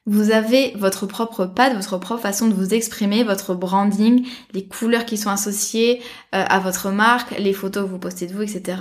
Vous 0.08 0.30
avez 0.30 0.74
votre 0.78 1.08
propre 1.08 1.46
patte, 1.46 1.74
votre 1.74 1.98
propre 1.98 2.22
façon 2.22 2.48
de 2.48 2.54
vous 2.54 2.76
exprimer, 2.76 3.24
votre 3.24 3.56
branding, 3.56 4.28
les 4.54 4.68
couleurs 4.68 5.06
qui 5.06 5.18
sont 5.18 5.32
associées 5.32 6.00
euh, 6.36 6.46
à 6.48 6.60
votre 6.60 6.92
marque, 6.92 7.36
les 7.40 7.54
photos 7.54 7.86
que 7.86 7.90
vous 7.90 7.98
postez 7.98 8.28
de 8.28 8.34
vous, 8.34 8.44
etc. 8.44 8.78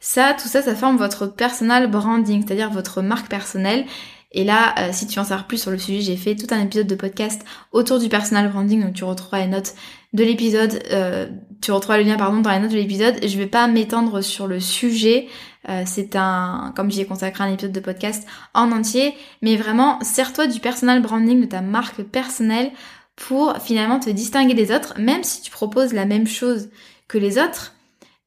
Ça, 0.00 0.36
tout 0.40 0.46
ça, 0.46 0.60
ça 0.60 0.74
forme 0.74 0.98
votre 0.98 1.26
personal 1.26 1.90
branding, 1.90 2.44
c'est-à-dire 2.46 2.70
votre 2.70 3.00
marque 3.00 3.28
personnelle. 3.28 3.86
Et 4.32 4.44
là, 4.44 4.74
euh, 4.78 4.88
si 4.92 5.06
tu 5.06 5.18
en 5.18 5.24
sais 5.24 5.34
plus 5.48 5.60
sur 5.60 5.70
le 5.70 5.78
sujet, 5.78 6.02
j'ai 6.02 6.16
fait 6.16 6.36
tout 6.36 6.52
un 6.54 6.60
épisode 6.60 6.86
de 6.86 6.94
podcast 6.94 7.42
autour 7.72 7.98
du 7.98 8.10
personal 8.10 8.50
branding, 8.50 8.82
donc 8.82 8.92
tu 8.92 9.04
retrouveras 9.04 9.40
les 9.40 9.46
notes 9.46 9.74
de 10.12 10.22
l'épisode, 10.22 10.82
euh, 10.92 11.28
tu 11.62 11.72
retrouveras 11.72 11.98
le 11.98 12.04
lien 12.04 12.16
pardon 12.16 12.40
dans 12.40 12.50
les 12.50 12.58
notes 12.58 12.70
de 12.70 12.76
l'épisode. 12.76 13.16
Je 13.22 13.38
vais 13.38 13.46
pas 13.46 13.66
m'étendre 13.68 14.20
sur 14.20 14.46
le 14.46 14.60
sujet, 14.60 15.28
euh, 15.68 15.82
c'est 15.86 16.16
un, 16.16 16.72
comme 16.76 16.90
j'y 16.90 17.00
ai 17.00 17.06
consacré 17.06 17.44
un 17.44 17.52
épisode 17.52 17.72
de 17.72 17.80
podcast 17.80 18.26
en 18.54 18.72
entier, 18.72 19.14
mais 19.42 19.56
vraiment, 19.56 20.00
sers-toi 20.02 20.46
du 20.46 20.60
personal 20.60 21.02
branding, 21.02 21.40
de 21.40 21.46
ta 21.46 21.60
marque 21.60 22.02
personnelle 22.02 22.70
pour 23.16 23.56
finalement 23.58 23.98
te 23.98 24.10
distinguer 24.10 24.54
des 24.54 24.72
autres, 24.72 24.94
même 24.98 25.24
si 25.24 25.42
tu 25.42 25.50
proposes 25.50 25.92
la 25.92 26.06
même 26.06 26.26
chose 26.26 26.70
que 27.08 27.18
les 27.18 27.38
autres, 27.38 27.74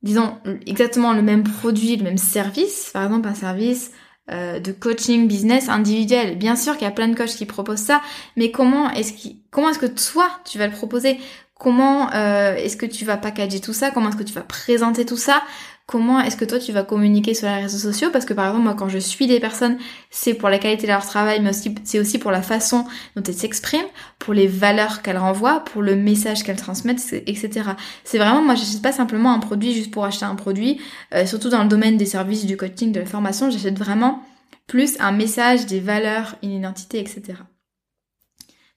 disons 0.03 0.37
exactement 0.65 1.13
le 1.13 1.21
même 1.21 1.43
produit, 1.43 1.95
le 1.95 2.03
même 2.03 2.17
service, 2.17 2.89
par 2.93 3.05
exemple 3.05 3.27
un 3.27 3.35
service 3.35 3.91
euh, 4.31 4.59
de 4.59 4.71
coaching 4.71 5.27
business 5.27 5.69
individuel. 5.69 6.37
Bien 6.37 6.55
sûr 6.55 6.73
qu'il 6.73 6.83
y 6.83 6.87
a 6.87 6.93
plein 6.93 7.07
de 7.07 7.15
coachs 7.15 7.35
qui 7.35 7.45
proposent 7.45 7.79
ça, 7.79 8.01
mais 8.35 8.51
comment 8.51 8.89
est-ce 8.91 9.13
est-ce 9.13 9.79
que 9.79 9.85
toi 9.85 10.29
tu 10.45 10.57
vas 10.57 10.67
le 10.67 10.73
proposer? 10.73 11.19
Comment 11.55 12.11
euh, 12.13 12.55
est-ce 12.55 12.75
que 12.75 12.87
tu 12.87 13.05
vas 13.05 13.17
packager 13.17 13.59
tout 13.59 13.73
ça? 13.73 13.91
Comment 13.91 14.09
est-ce 14.09 14.17
que 14.17 14.23
tu 14.23 14.33
vas 14.33 14.41
présenter 14.41 15.05
tout 15.05 15.17
ça? 15.17 15.43
Comment 15.91 16.21
est-ce 16.21 16.37
que 16.37 16.45
toi 16.45 16.57
tu 16.57 16.71
vas 16.71 16.83
communiquer 16.83 17.33
sur 17.33 17.49
les 17.49 17.63
réseaux 17.63 17.77
sociaux? 17.77 18.11
Parce 18.13 18.23
que 18.23 18.33
par 18.33 18.45
exemple 18.45 18.63
moi 18.63 18.75
quand 18.75 18.87
je 18.87 18.97
suis 18.97 19.27
des 19.27 19.41
personnes, 19.41 19.77
c'est 20.09 20.33
pour 20.33 20.47
la 20.47 20.57
qualité 20.57 20.83
de 20.83 20.91
leur 20.93 21.05
travail, 21.05 21.41
mais 21.41 21.49
aussi 21.49 21.75
c'est 21.83 21.99
aussi 21.99 22.17
pour 22.17 22.31
la 22.31 22.41
façon 22.41 22.85
dont 23.17 23.23
elles 23.23 23.33
s'expriment, 23.33 23.89
pour 24.17 24.33
les 24.33 24.47
valeurs 24.47 25.01
qu'elles 25.01 25.17
renvoient, 25.17 25.65
pour 25.65 25.81
le 25.81 25.97
message 25.97 26.43
qu'elles 26.43 26.55
transmettent, 26.55 27.11
etc. 27.27 27.71
C'est 28.05 28.19
vraiment 28.19 28.41
moi 28.41 28.55
j'achète 28.55 28.81
pas 28.81 28.93
simplement 28.93 29.33
un 29.33 29.39
produit 29.39 29.73
juste 29.73 29.91
pour 29.91 30.05
acheter 30.05 30.23
un 30.23 30.35
produit, 30.35 30.79
euh, 31.13 31.25
surtout 31.25 31.49
dans 31.49 31.61
le 31.61 31.67
domaine 31.67 31.97
des 31.97 32.05
services, 32.05 32.45
du 32.45 32.55
coaching, 32.55 32.93
de 32.93 33.01
la 33.01 33.05
formation, 33.05 33.49
j'achète 33.51 33.77
vraiment 33.77 34.23
plus 34.67 34.95
un 35.01 35.11
message, 35.11 35.65
des 35.65 35.81
valeurs, 35.81 36.37
une 36.41 36.53
identité, 36.53 37.01
etc. 37.01 37.33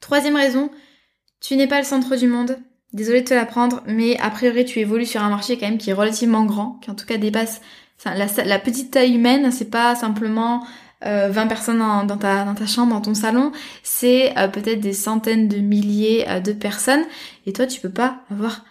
Troisième 0.00 0.34
raison, 0.34 0.68
tu 1.40 1.54
n'es 1.54 1.68
pas 1.68 1.78
le 1.78 1.86
centre 1.86 2.16
du 2.16 2.26
monde. 2.26 2.58
Désolée 2.94 3.22
de 3.22 3.26
te 3.26 3.34
l'apprendre, 3.34 3.82
mais 3.86 4.16
a 4.18 4.30
priori 4.30 4.64
tu 4.64 4.78
évolues 4.78 5.04
sur 5.04 5.20
un 5.20 5.28
marché 5.28 5.58
quand 5.58 5.66
même 5.66 5.78
qui 5.78 5.90
est 5.90 5.94
relativement 5.94 6.44
grand, 6.44 6.78
qui 6.80 6.92
en 6.92 6.94
tout 6.94 7.06
cas 7.06 7.16
dépasse 7.16 7.60
la, 8.04 8.58
petite 8.60 8.92
taille 8.92 9.16
humaine, 9.16 9.50
c'est 9.50 9.68
pas 9.70 9.96
simplement 9.96 10.64
20 11.02 11.08
euh, 11.10 11.46
personnes 11.46 11.78
dans, 11.78 12.16
ta, 12.16 12.66
chambre, 12.66 12.94
dans 12.94 13.00
ton 13.00 13.14
salon, 13.14 13.50
c'est 13.82 14.38
euh, 14.38 14.46
peut-être 14.46 14.80
des 14.80 14.92
centaines 14.92 15.48
de 15.48 15.56
milliers 15.56 16.24
euh, 16.28 16.38
de 16.38 16.52
personnes, 16.52 17.04
et 17.46 17.52
toi 17.52 17.66
tu 17.66 17.80
peux 17.80 17.90
pas 17.90 18.20
avoir 18.30 18.64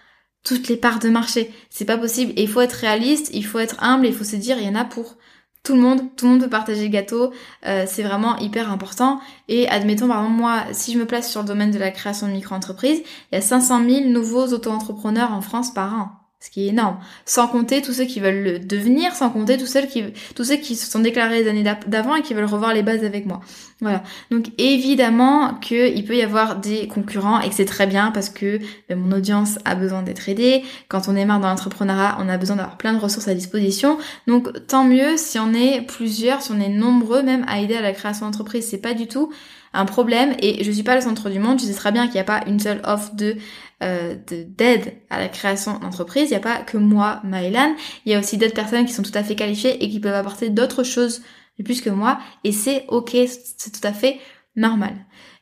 toutes 0.45 0.69
les 0.69 0.77
parts 0.77 0.99
de 0.99 1.09
marché. 1.09 1.51
C'est 1.69 1.85
pas 1.85 1.97
possible. 1.97 2.31
Et 2.37 2.43
il 2.43 2.49
faut 2.49 2.61
être 2.61 2.73
réaliste, 2.73 3.29
il 3.33 3.45
faut 3.45 3.59
être 3.59 3.81
humble, 3.83 4.05
il 4.05 4.13
faut 4.13 4.23
se 4.23 4.37
dire 4.37 4.57
il 4.57 4.65
y 4.65 4.69
en 4.69 4.75
a 4.75 4.85
pour 4.85 5.17
tout 5.63 5.75
le 5.75 5.81
monde, 5.81 6.01
tout 6.17 6.25
le 6.25 6.31
monde 6.31 6.41
peut 6.41 6.49
partager 6.49 6.83
le 6.83 6.89
gâteau, 6.89 7.31
euh, 7.65 7.85
c'est 7.87 8.03
vraiment 8.03 8.37
hyper 8.37 8.69
important. 8.71 9.21
Et 9.47 9.67
admettons, 9.69 10.07
par 10.07 10.21
exemple, 10.21 10.37
moi, 10.37 10.63
si 10.73 10.93
je 10.93 10.99
me 10.99 11.05
place 11.05 11.31
sur 11.31 11.41
le 11.41 11.47
domaine 11.47 11.71
de 11.71 11.79
la 11.79 11.91
création 11.91 12.27
de 12.27 12.33
micro-entreprises, 12.33 13.01
il 13.31 13.35
y 13.35 13.37
a 13.37 13.41
500 13.41 13.87
000 13.89 14.09
nouveaux 14.09 14.47
auto-entrepreneurs 14.47 15.31
en 15.31 15.41
France 15.41 15.73
par 15.73 15.93
an 15.93 16.22
ce 16.43 16.49
qui 16.49 16.65
est 16.65 16.69
énorme. 16.71 16.97
Sans 17.25 17.47
compter 17.47 17.81
tous 17.81 17.93
ceux 17.93 18.03
qui 18.03 18.19
veulent 18.19 18.43
le 18.43 18.59
devenir, 18.59 19.15
sans 19.15 19.29
compter 19.29 19.57
tous 19.57 19.65
ceux 19.65 19.85
qui, 19.85 20.03
tous 20.35 20.43
ceux 20.43 20.57
qui 20.57 20.75
se 20.75 20.91
sont 20.91 20.99
déclarés 20.99 21.41
les 21.41 21.49
années 21.49 21.63
d'avant 21.87 22.15
et 22.15 22.21
qui 22.21 22.33
veulent 22.33 22.43
revoir 22.43 22.73
les 22.73 22.83
bases 22.83 23.05
avec 23.05 23.25
moi. 23.25 23.39
Voilà. 23.79 24.03
Donc 24.29 24.47
évidemment 24.57 25.53
qu'il 25.55 26.03
peut 26.03 26.17
y 26.17 26.21
avoir 26.21 26.57
des 26.57 26.89
concurrents 26.89 27.39
et 27.39 27.47
que 27.47 27.55
c'est 27.55 27.63
très 27.63 27.87
bien 27.87 28.11
parce 28.11 28.27
que 28.27 28.59
ben, 28.89 28.99
mon 28.99 29.15
audience 29.15 29.57
a 29.63 29.75
besoin 29.75 30.03
d'être 30.03 30.27
aidée. 30.27 30.63
Quand 30.89 31.07
on 31.07 31.13
démarre 31.13 31.39
dans 31.39 31.47
l'entrepreneuriat, 31.47 32.17
on 32.19 32.27
a 32.27 32.37
besoin 32.37 32.57
d'avoir 32.57 32.77
plein 32.77 32.91
de 32.91 32.99
ressources 32.99 33.29
à 33.29 33.33
disposition. 33.33 33.97
Donc 34.27 34.67
tant 34.67 34.83
mieux 34.83 35.15
si 35.15 35.39
on 35.39 35.53
est 35.53 35.81
plusieurs, 35.81 36.41
si 36.41 36.51
on 36.51 36.59
est 36.59 36.67
nombreux 36.67 37.23
même 37.23 37.45
à 37.47 37.61
aider 37.61 37.75
à 37.75 37.81
la 37.81 37.93
création 37.93 38.25
d'entreprise. 38.25 38.67
C'est 38.69 38.81
pas 38.81 38.93
du 38.93 39.07
tout 39.07 39.31
un 39.73 39.85
problème 39.85 40.35
et 40.39 40.63
je 40.63 40.71
suis 40.71 40.83
pas 40.83 40.95
le 40.95 41.01
centre 41.01 41.29
du 41.29 41.39
monde. 41.39 41.59
Je 41.59 41.65
sais 41.65 41.73
très 41.73 41.93
bien 41.93 42.05
qu'il 42.05 42.15
n'y 42.15 42.19
a 42.19 42.25
pas 42.25 42.41
une 42.47 42.59
seule 42.59 42.81
offre 42.83 43.15
de 43.15 43.37
euh, 43.83 44.15
d'aide 44.27 44.93
à 45.09 45.19
la 45.19 45.27
création 45.27 45.77
d'entreprise. 45.79 46.29
Il 46.29 46.31
n'y 46.31 46.37
a 46.37 46.39
pas 46.39 46.57
que 46.57 46.77
moi, 46.77 47.21
Maëlan. 47.23 47.75
Il 48.05 48.11
y 48.11 48.15
a 48.15 48.19
aussi 48.19 48.37
d'autres 48.37 48.53
personnes 48.53 48.85
qui 48.85 48.93
sont 48.93 49.03
tout 49.03 49.11
à 49.13 49.23
fait 49.23 49.35
qualifiées 49.35 49.83
et 49.83 49.89
qui 49.89 49.99
peuvent 49.99 50.15
apporter 50.15 50.49
d'autres 50.49 50.83
choses 50.83 51.21
de 51.59 51.63
plus 51.63 51.81
que 51.81 51.89
moi. 51.89 52.19
Et 52.43 52.51
c'est 52.51 52.85
ok, 52.87 53.11
c'est 53.27 53.71
tout 53.71 53.87
à 53.87 53.93
fait 53.93 54.19
normal. 54.55 54.93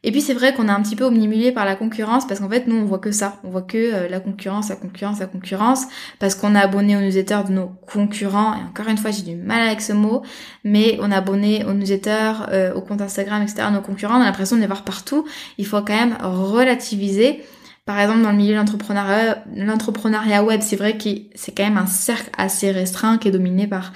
Et 0.04 0.12
puis 0.12 0.22
c'est 0.22 0.34
vrai 0.34 0.54
qu'on 0.54 0.68
est 0.68 0.72
un 0.72 0.82
petit 0.82 0.96
peu 0.96 1.04
omnibulé 1.04 1.52
par 1.52 1.66
la 1.66 1.76
concurrence 1.76 2.26
parce 2.26 2.40
qu'en 2.40 2.50
fait 2.50 2.66
nous 2.66 2.76
on 2.76 2.86
voit 2.86 2.98
que 2.98 3.12
ça, 3.12 3.40
on 3.44 3.50
voit 3.50 3.62
que 3.62 3.78
euh, 3.78 4.08
la 4.10 4.20
concurrence, 4.20 4.70
la 4.70 4.76
concurrence, 4.76 5.20
la 5.20 5.28
concurrence 5.28 5.84
parce 6.18 6.34
qu'on 6.34 6.56
a 6.56 6.60
abonné 6.60 6.98
aux 6.98 7.02
newsletters 7.02 7.44
de 7.48 7.54
nos 7.54 7.68
concurrents 7.68 8.56
et 8.56 8.64
encore 8.64 8.88
une 8.88 8.98
fois 8.98 9.12
j'ai 9.12 9.22
du 9.22 9.36
mal 9.36 9.62
avec 9.62 9.80
ce 9.82 9.94
mot, 9.94 10.24
mais 10.64 10.98
on 11.02 11.12
a 11.12 11.18
abonné 11.18 11.66
aux 11.66 11.74
newsletters, 11.74 12.34
euh, 12.52 12.74
aux 12.74 12.82
comptes 12.82 13.02
Instagram, 13.02 13.44
etc. 13.44 13.68
nos 13.72 13.82
concurrents, 13.82 14.18
on 14.18 14.22
a 14.22 14.26
l'impression 14.26 14.56
de 14.56 14.62
les 14.62 14.68
voir 14.68 14.84
partout. 14.84 15.28
Il 15.60 15.68
faut 15.68 15.82
quand 15.82 15.94
même 15.94 16.18
relativiser. 16.22 17.44
Par 17.86 18.00
exemple, 18.00 18.22
dans 18.22 18.32
le 18.32 18.38
milieu 18.38 18.54
de 18.54 19.66
l'entrepreneuriat, 19.66 20.44
web, 20.44 20.62
c'est 20.62 20.76
vrai 20.76 20.98
que 20.98 21.10
c'est 21.34 21.56
quand 21.56 21.64
même 21.64 21.78
un 21.78 21.88
cercle 21.88 22.30
assez 22.38 22.72
restreint 22.72 23.18
qui 23.18 23.28
est 23.28 23.32
dominé 23.32 23.68
par 23.68 23.92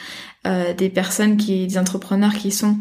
euh, 0.48 0.74
des 0.74 0.90
personnes 0.90 1.38
qui, 1.38 1.68
des 1.68 1.78
entrepreneurs 1.78 2.34
qui 2.34 2.52
sont 2.52 2.78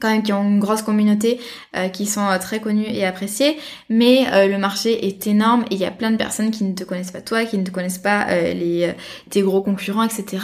quand 0.00 0.10
même 0.10 0.22
qui 0.22 0.34
ont 0.34 0.44
une 0.44 0.60
grosse 0.60 0.82
communauté, 0.82 1.40
euh, 1.74 1.88
qui 1.88 2.04
sont 2.04 2.28
euh, 2.28 2.38
très 2.38 2.60
connus 2.60 2.84
et 2.86 3.06
appréciés, 3.06 3.58
mais 3.88 4.26
le 4.46 4.58
marché 4.58 5.06
est 5.06 5.26
énorme 5.26 5.64
et 5.70 5.74
il 5.74 5.80
y 5.80 5.86
a 5.86 5.90
plein 5.90 6.10
de 6.10 6.16
personnes 6.16 6.50
qui 6.50 6.64
ne 6.64 6.74
te 6.74 6.84
connaissent 6.84 7.10
pas 7.10 7.22
toi, 7.22 7.44
qui 7.46 7.56
ne 7.56 7.64
te 7.64 7.70
connaissent 7.70 7.98
pas 7.98 8.26
les 8.52 8.94
tes 9.30 9.40
gros 9.40 9.62
concurrents, 9.62 10.04
etc. 10.04 10.38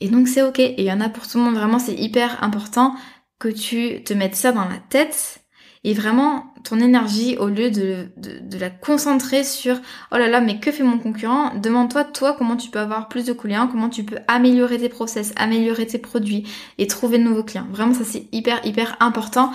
Et 0.00 0.08
donc 0.08 0.28
c'est 0.28 0.42
ok, 0.42 0.58
et 0.60 0.74
il 0.78 0.84
y 0.84 0.92
en 0.92 1.00
a 1.00 1.08
pour 1.08 1.26
tout 1.26 1.38
le 1.38 1.44
monde, 1.44 1.54
vraiment 1.54 1.78
c'est 1.78 1.94
hyper 1.94 2.44
important 2.44 2.94
que 3.38 3.48
tu 3.48 4.04
te 4.04 4.12
mettes 4.12 4.36
ça 4.36 4.52
dans 4.52 4.66
la 4.66 4.78
tête 4.90 5.39
et 5.82 5.94
vraiment 5.94 6.52
ton 6.64 6.78
énergie 6.78 7.38
au 7.38 7.48
lieu 7.48 7.70
de, 7.70 8.08
de, 8.18 8.58
la 8.58 8.68
concentrer 8.68 9.44
sur 9.44 9.76
oh 10.12 10.18
là 10.18 10.28
là 10.28 10.40
mais 10.40 10.60
que 10.60 10.70
fait 10.70 10.82
mon 10.82 10.98
concurrent 10.98 11.54
demande-toi 11.54 12.04
toi 12.04 12.34
comment 12.36 12.56
tu 12.56 12.68
peux 12.68 12.78
avoir 12.78 13.08
plus 13.08 13.24
de 13.24 13.32
clients 13.32 13.66
comment 13.66 13.88
tu 13.88 14.04
peux 14.04 14.18
améliorer 14.28 14.76
tes 14.76 14.90
process 14.90 15.32
améliorer 15.36 15.86
tes 15.86 15.98
produits 15.98 16.46
et 16.78 16.86
trouver 16.86 17.18
de 17.18 17.24
nouveaux 17.24 17.44
clients. 17.44 17.66
Vraiment 17.70 17.94
ça 17.94 18.04
c'est 18.04 18.26
hyper 18.32 18.64
hyper 18.64 18.96
important. 19.00 19.52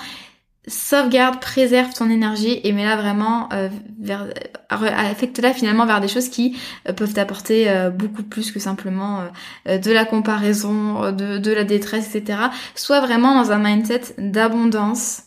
Sauvegarde 0.68 1.40
préserve 1.40 1.94
ton 1.94 2.10
énergie 2.10 2.60
et 2.64 2.72
mets-la 2.72 2.96
vraiment 2.96 3.50
euh, 3.54 3.70
vers 4.00 4.28
affecte-la 4.70 5.54
finalement 5.54 5.86
vers 5.86 6.02
des 6.02 6.08
choses 6.08 6.30
qui 6.30 6.58
euh, 6.90 6.94
peuvent 6.94 7.14
t'apporter 7.14 7.70
euh, 7.70 7.92
beaucoup 7.92 8.24
plus 8.24 8.52
que 8.52 8.60
simplement 8.60 9.26
de 9.68 9.92
la 9.92 10.06
comparaison 10.06 11.12
de, 11.12 11.38
de 11.38 11.52
la 11.52 11.64
détresse 11.64 12.16
etc 12.16 12.40
sois 12.74 13.00
vraiment 13.00 13.36
dans 13.36 13.52
un 13.52 13.60
mindset 13.60 14.16
d'abondance 14.18 15.25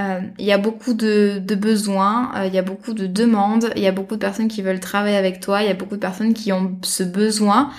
euh, 0.00 0.20
il 0.38 0.46
y 0.46 0.52
a 0.52 0.58
beaucoup 0.58 0.94
de, 0.94 1.38
besoins, 1.54 2.32
euh, 2.36 2.46
il 2.46 2.54
y 2.54 2.58
a 2.58 2.62
beaucoup 2.62 2.94
de 2.94 3.06
demandes, 3.06 3.70
il 3.76 3.82
y 3.82 3.86
a 3.86 3.92
beaucoup 3.92 4.14
de 4.14 4.20
personnes 4.20 4.48
qui 4.48 4.62
veulent 4.62 4.80
travailler 4.80 5.16
avec 5.16 5.40
toi, 5.40 5.62
il 5.62 5.68
y 5.68 5.70
a 5.70 5.74
beaucoup 5.74 5.96
de 5.96 6.00
personnes 6.00 6.32
qui 6.32 6.50
ont 6.52 6.78
ce 6.82 7.02
besoin, 7.02 7.70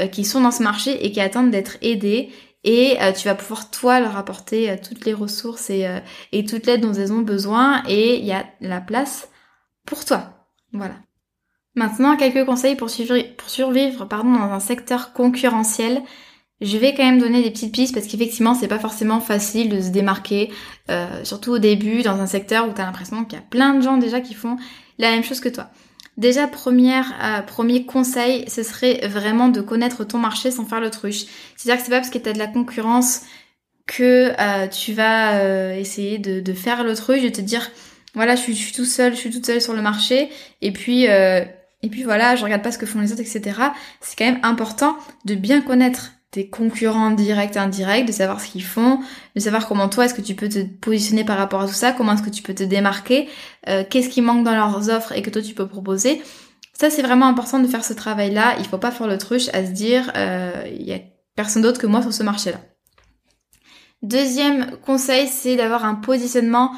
euh, 0.00 0.06
qui 0.06 0.24
sont 0.24 0.40
dans 0.40 0.50
ce 0.50 0.62
marché 0.62 1.04
et 1.04 1.12
qui 1.12 1.20
attendent 1.20 1.50
d'être 1.50 1.76
aidées. 1.82 2.30
Et 2.64 2.98
tu 3.16 3.28
vas 3.28 3.36
pouvoir 3.36 3.70
toi 3.70 4.00
leur 4.00 4.16
apporter 4.16 4.76
toutes 4.86 5.06
les 5.06 5.14
ressources 5.14 5.70
et, 5.70 5.88
et 6.32 6.44
toute 6.44 6.66
l'aide 6.66 6.80
dont 6.80 6.92
elles 6.92 7.12
ont 7.12 7.20
besoin 7.20 7.82
et 7.88 8.18
il 8.18 8.24
y 8.24 8.32
a 8.32 8.44
la 8.60 8.80
place 8.80 9.30
pour 9.86 10.04
toi. 10.04 10.48
Voilà. 10.72 10.96
Maintenant, 11.76 12.16
quelques 12.16 12.44
conseils 12.44 12.74
pour 12.74 12.90
survivre, 12.90 13.36
pour 13.36 13.48
survivre 13.48 14.04
pardon, 14.06 14.32
dans 14.32 14.52
un 14.52 14.60
secteur 14.60 15.12
concurrentiel. 15.12 16.02
Je 16.60 16.76
vais 16.76 16.92
quand 16.92 17.04
même 17.04 17.20
donner 17.20 17.42
des 17.42 17.50
petites 17.50 17.72
pistes 17.72 17.94
parce 17.94 18.06
qu'effectivement 18.06 18.54
c'est 18.54 18.66
pas 18.66 18.80
forcément 18.80 19.20
facile 19.20 19.68
de 19.68 19.80
se 19.80 19.90
démarquer, 19.90 20.50
euh, 20.90 21.06
surtout 21.22 21.52
au 21.52 21.58
début 21.58 22.02
dans 22.02 22.20
un 22.20 22.26
secteur 22.26 22.68
où 22.68 22.72
tu 22.72 22.80
as 22.80 22.84
l'impression 22.84 23.24
qu'il 23.24 23.38
y 23.38 23.40
a 23.40 23.44
plein 23.44 23.74
de 23.74 23.82
gens 23.82 23.96
déjà 23.96 24.20
qui 24.20 24.34
font 24.34 24.56
la 24.98 25.10
même 25.10 25.22
chose 25.22 25.38
que 25.38 25.48
toi. 25.48 25.70
Déjà 26.16 26.48
première, 26.48 27.14
euh, 27.22 27.42
premier 27.42 27.86
conseil, 27.86 28.44
ce 28.50 28.64
serait 28.64 29.06
vraiment 29.06 29.50
de 29.50 29.60
connaître 29.60 30.02
ton 30.02 30.18
marché 30.18 30.50
sans 30.50 30.64
faire 30.64 30.80
l'autruche. 30.80 31.26
C'est-à-dire 31.56 31.76
que 31.76 31.84
c'est 31.84 31.92
pas 31.92 32.00
parce 32.00 32.10
que 32.10 32.18
tu 32.18 32.28
as 32.28 32.32
de 32.32 32.38
la 32.38 32.48
concurrence 32.48 33.20
que 33.86 34.32
euh, 34.36 34.66
tu 34.66 34.94
vas 34.94 35.76
essayer 35.76 36.18
de, 36.18 36.52
faire 36.52 36.82
l'autruche, 36.82 37.22
de 37.22 37.28
te 37.28 37.40
dire 37.40 37.70
voilà 38.14 38.34
je 38.34 38.40
suis, 38.40 38.56
je 38.56 38.64
suis 38.64 38.72
tout 38.72 38.84
seul, 38.84 39.14
je 39.14 39.18
suis 39.18 39.30
toute 39.30 39.46
seule 39.46 39.62
sur 39.62 39.74
le 39.74 39.80
marché 39.80 40.28
et 40.60 40.72
puis 40.72 41.04
et 41.04 41.88
puis 41.88 42.02
voilà 42.02 42.34
je 42.34 42.42
regarde 42.42 42.62
pas 42.62 42.72
ce 42.72 42.78
que 42.78 42.84
font 42.84 43.00
les 43.00 43.12
autres 43.12 43.20
etc. 43.20 43.60
C'est 44.00 44.18
quand 44.18 44.26
même 44.26 44.40
important 44.42 44.98
de 45.24 45.36
bien 45.36 45.62
connaître 45.62 46.17
tes 46.30 46.50
concurrents 46.50 47.10
directs 47.10 47.56
indirects, 47.56 48.06
de 48.06 48.12
savoir 48.12 48.40
ce 48.40 48.48
qu'ils 48.48 48.64
font, 48.64 49.00
de 49.34 49.40
savoir 49.40 49.66
comment 49.66 49.88
toi 49.88 50.04
est-ce 50.04 50.14
que 50.14 50.20
tu 50.20 50.34
peux 50.34 50.48
te 50.48 50.62
positionner 50.62 51.24
par 51.24 51.38
rapport 51.38 51.62
à 51.62 51.66
tout 51.66 51.72
ça, 51.72 51.92
comment 51.92 52.12
est-ce 52.12 52.22
que 52.22 52.30
tu 52.30 52.42
peux 52.42 52.54
te 52.54 52.64
démarquer, 52.64 53.28
euh, 53.68 53.82
qu'est-ce 53.88 54.10
qui 54.10 54.20
manque 54.20 54.44
dans 54.44 54.54
leurs 54.54 54.90
offres 54.90 55.12
et 55.12 55.22
que 55.22 55.30
toi 55.30 55.40
tu 55.40 55.54
peux 55.54 55.66
proposer. 55.66 56.22
Ça 56.74 56.90
c'est 56.90 57.02
vraiment 57.02 57.26
important 57.26 57.60
de 57.60 57.66
faire 57.66 57.84
ce 57.84 57.94
travail-là. 57.94 58.56
Il 58.58 58.66
faut 58.66 58.78
pas 58.78 58.90
faire 58.90 59.06
l'autruche 59.06 59.48
à 59.54 59.64
se 59.64 59.70
dire 59.70 60.12
euh, 60.16 60.52
il 60.70 60.86
y 60.86 60.92
a 60.92 60.98
personne 61.34 61.62
d'autre 61.62 61.80
que 61.80 61.86
moi 61.86 62.02
sur 62.02 62.12
ce 62.12 62.22
marché-là. 62.22 62.60
Deuxième 64.02 64.76
conseil, 64.84 65.26
c'est 65.26 65.56
d'avoir 65.56 65.84
un 65.84 65.96
positionnement 65.96 66.72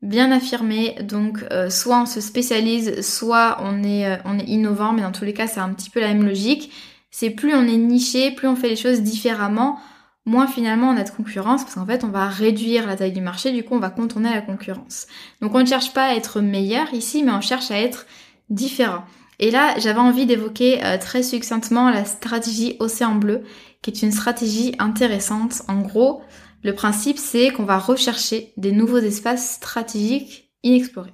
bien 0.00 0.30
affirmé. 0.30 0.96
Donc 1.02 1.44
euh, 1.50 1.70
soit 1.70 2.00
on 2.00 2.06
se 2.06 2.20
spécialise, 2.20 3.00
soit 3.06 3.58
on 3.62 3.82
est 3.82 4.20
on 4.24 4.38
est 4.38 4.46
innovant, 4.46 4.92
mais 4.92 5.02
dans 5.02 5.12
tous 5.12 5.24
les 5.24 5.34
cas 5.34 5.48
c'est 5.48 5.60
un 5.60 5.70
petit 5.70 5.90
peu 5.90 6.00
la 6.00 6.08
même 6.08 6.24
logique 6.24 6.72
c'est 7.12 7.30
plus 7.30 7.54
on 7.54 7.68
est 7.68 7.76
niché, 7.76 8.32
plus 8.32 8.48
on 8.48 8.56
fait 8.56 8.70
les 8.70 8.76
choses 8.76 9.02
différemment, 9.02 9.78
moins 10.24 10.46
finalement 10.46 10.90
on 10.90 10.96
a 10.96 11.04
de 11.04 11.10
concurrence 11.10 11.62
parce 11.62 11.74
qu'en 11.74 11.86
fait 11.86 12.02
on 12.02 12.08
va 12.08 12.26
réduire 12.26 12.86
la 12.86 12.96
taille 12.96 13.12
du 13.12 13.20
marché, 13.20 13.52
du 13.52 13.62
coup 13.62 13.74
on 13.74 13.80
va 13.80 13.90
contourner 13.90 14.30
la 14.30 14.40
concurrence. 14.40 15.06
Donc 15.40 15.54
on 15.54 15.60
ne 15.60 15.66
cherche 15.66 15.92
pas 15.92 16.06
à 16.06 16.14
être 16.14 16.40
meilleur 16.40 16.92
ici, 16.94 17.22
mais 17.22 17.30
on 17.30 17.40
cherche 17.40 17.70
à 17.70 17.78
être 17.78 18.06
différent. 18.48 19.04
Et 19.38 19.50
là 19.50 19.78
j'avais 19.78 20.00
envie 20.00 20.26
d'évoquer 20.26 20.84
euh, 20.84 20.96
très 20.98 21.22
succinctement 21.22 21.90
la 21.90 22.06
stratégie 22.06 22.76
Océan 22.80 23.14
Bleu, 23.14 23.42
qui 23.82 23.90
est 23.90 24.02
une 24.02 24.12
stratégie 24.12 24.74
intéressante. 24.78 25.62
En 25.68 25.82
gros, 25.82 26.22
le 26.64 26.74
principe 26.74 27.18
c'est 27.18 27.50
qu'on 27.50 27.64
va 27.64 27.78
rechercher 27.78 28.54
des 28.56 28.72
nouveaux 28.72 28.98
espaces 28.98 29.56
stratégiques 29.56 30.50
inexplorés. 30.62 31.12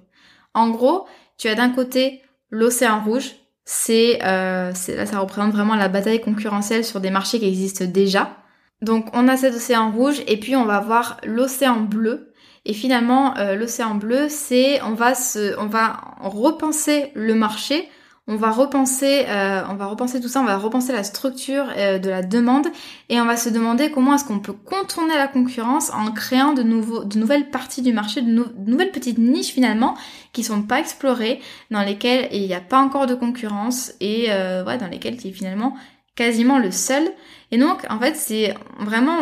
En 0.55 0.71
gros, 0.71 1.07
tu 1.39 1.49
as 1.49 1.57
d'un 1.57 1.71
côté 1.71 2.23
l'océan 2.51 3.03
rouge, 3.03 3.33
c'est, 3.71 4.19
euh, 4.23 4.73
là 4.89 5.05
ça 5.05 5.19
représente 5.19 5.53
vraiment 5.53 5.77
la 5.77 5.91
bataille 5.91 6.23
concurrentielle 6.23 6.87
sur 6.87 7.01
des 7.01 7.11
marchés 7.11 7.39
qui 7.39 7.47
existent 7.47 7.85
déjà. 7.85 8.35
Donc 8.81 9.11
on 9.13 9.29
a 9.29 9.37
cet 9.37 9.55
océan 9.55 9.91
rouge 9.91 10.23
et 10.27 10.41
puis 10.41 10.57
on 10.57 10.65
va 10.65 10.81
voir 10.81 11.19
l'océan 11.23 11.81
bleu. 11.81 12.33
Et 12.65 12.73
finalement, 12.73 13.37
euh, 13.37 13.57
l'océan 13.57 13.95
bleu, 13.95 14.29
c'est 14.31 14.81
on 14.81 14.95
va 14.95 15.15
se, 15.15 15.55
on 15.59 15.67
va 15.67 16.01
repenser 16.23 17.13
le 17.15 17.35
marché 17.35 17.91
on 18.29 18.37
va 18.37 18.51
repenser, 18.51 19.25
euh, 19.27 19.63
on 19.71 19.75
va 19.75 19.87
repenser 19.87 20.21
tout 20.21 20.29
ça, 20.29 20.43
on 20.43 20.45
va 20.45 20.59
repenser 20.59 20.93
la 20.93 21.03
structure 21.03 21.65
euh, 21.77 21.99
de 21.99 22.11
la 22.11 22.23
demande 22.23 22.67
et 23.09 23.21
on 23.23 23.25
va 23.25 23.39
se 23.39 23.49
demander 23.49 23.91
comment 23.91 24.15
est-ce 24.15 24.25
qu'on 24.27 24.39
peut 24.39 24.53
contourner 24.53 25.17
la 25.17 25.29
concurrence 25.29 25.91
en 25.91 26.13
créant 26.13 26.53
de, 26.53 26.63
nouveaux, 26.63 27.05
de 27.05 27.19
nouvelles 27.19 27.49
parties 27.49 27.81
du 27.81 27.95
marché, 27.95 28.21
de, 28.21 28.31
nouvelles 28.67 28.93
petites 28.93 29.17
niches 29.17 29.53
finalement 29.53 29.97
qui 30.35 30.45
sont 30.45 30.61
pas 30.61 30.79
explorées, 30.79 31.41
dans 31.71 31.81
lesquelles 31.81 32.29
il 32.31 32.43
n'y 32.43 32.55
a 32.55 32.61
pas 32.61 32.79
encore 32.79 33.07
de 33.07 33.15
concurrence 33.15 33.95
et 34.01 34.27
euh, 34.29 34.63
dans 34.77 34.89
lesquelles 34.89 35.17
tu 35.17 35.29
es 35.29 35.33
finalement 35.33 35.75
quasiment 36.15 36.59
le 36.59 36.71
seul. 36.71 37.11
Et 37.51 37.57
donc, 37.57 37.87
en 37.89 37.99
fait, 37.99 38.15
c'est 38.15 38.55
vraiment, 38.81 39.21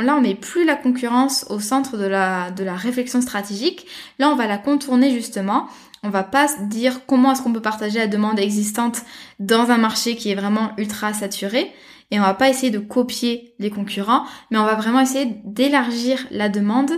là, 0.00 0.16
on 0.16 0.20
met 0.22 0.34
plus 0.34 0.64
la 0.64 0.76
concurrence 0.76 1.44
au 1.50 1.58
centre 1.58 1.98
de 1.98 2.06
la, 2.06 2.50
de 2.52 2.64
la 2.64 2.74
réflexion 2.74 3.20
stratégique. 3.20 3.86
Là, 4.18 4.30
on 4.30 4.36
va 4.36 4.46
la 4.46 4.56
contourner 4.56 5.10
justement 5.10 5.66
on 6.02 6.10
va 6.10 6.22
pas 6.22 6.48
se 6.48 6.62
dire 6.64 7.06
comment 7.06 7.32
est-ce 7.32 7.42
qu'on 7.42 7.52
peut 7.52 7.62
partager 7.62 7.98
la 7.98 8.06
demande 8.06 8.38
existante 8.38 9.02
dans 9.38 9.70
un 9.70 9.78
marché 9.78 10.16
qui 10.16 10.30
est 10.30 10.34
vraiment 10.34 10.72
ultra 10.78 11.12
saturé. 11.12 11.72
Et 12.10 12.20
on 12.20 12.22
va 12.22 12.34
pas 12.34 12.48
essayer 12.48 12.70
de 12.70 12.78
copier 12.78 13.54
les 13.58 13.70
concurrents, 13.70 14.24
mais 14.50 14.58
on 14.58 14.64
va 14.64 14.74
vraiment 14.74 15.00
essayer 15.00 15.40
d'élargir 15.44 16.26
la 16.30 16.48
demande, 16.48 16.92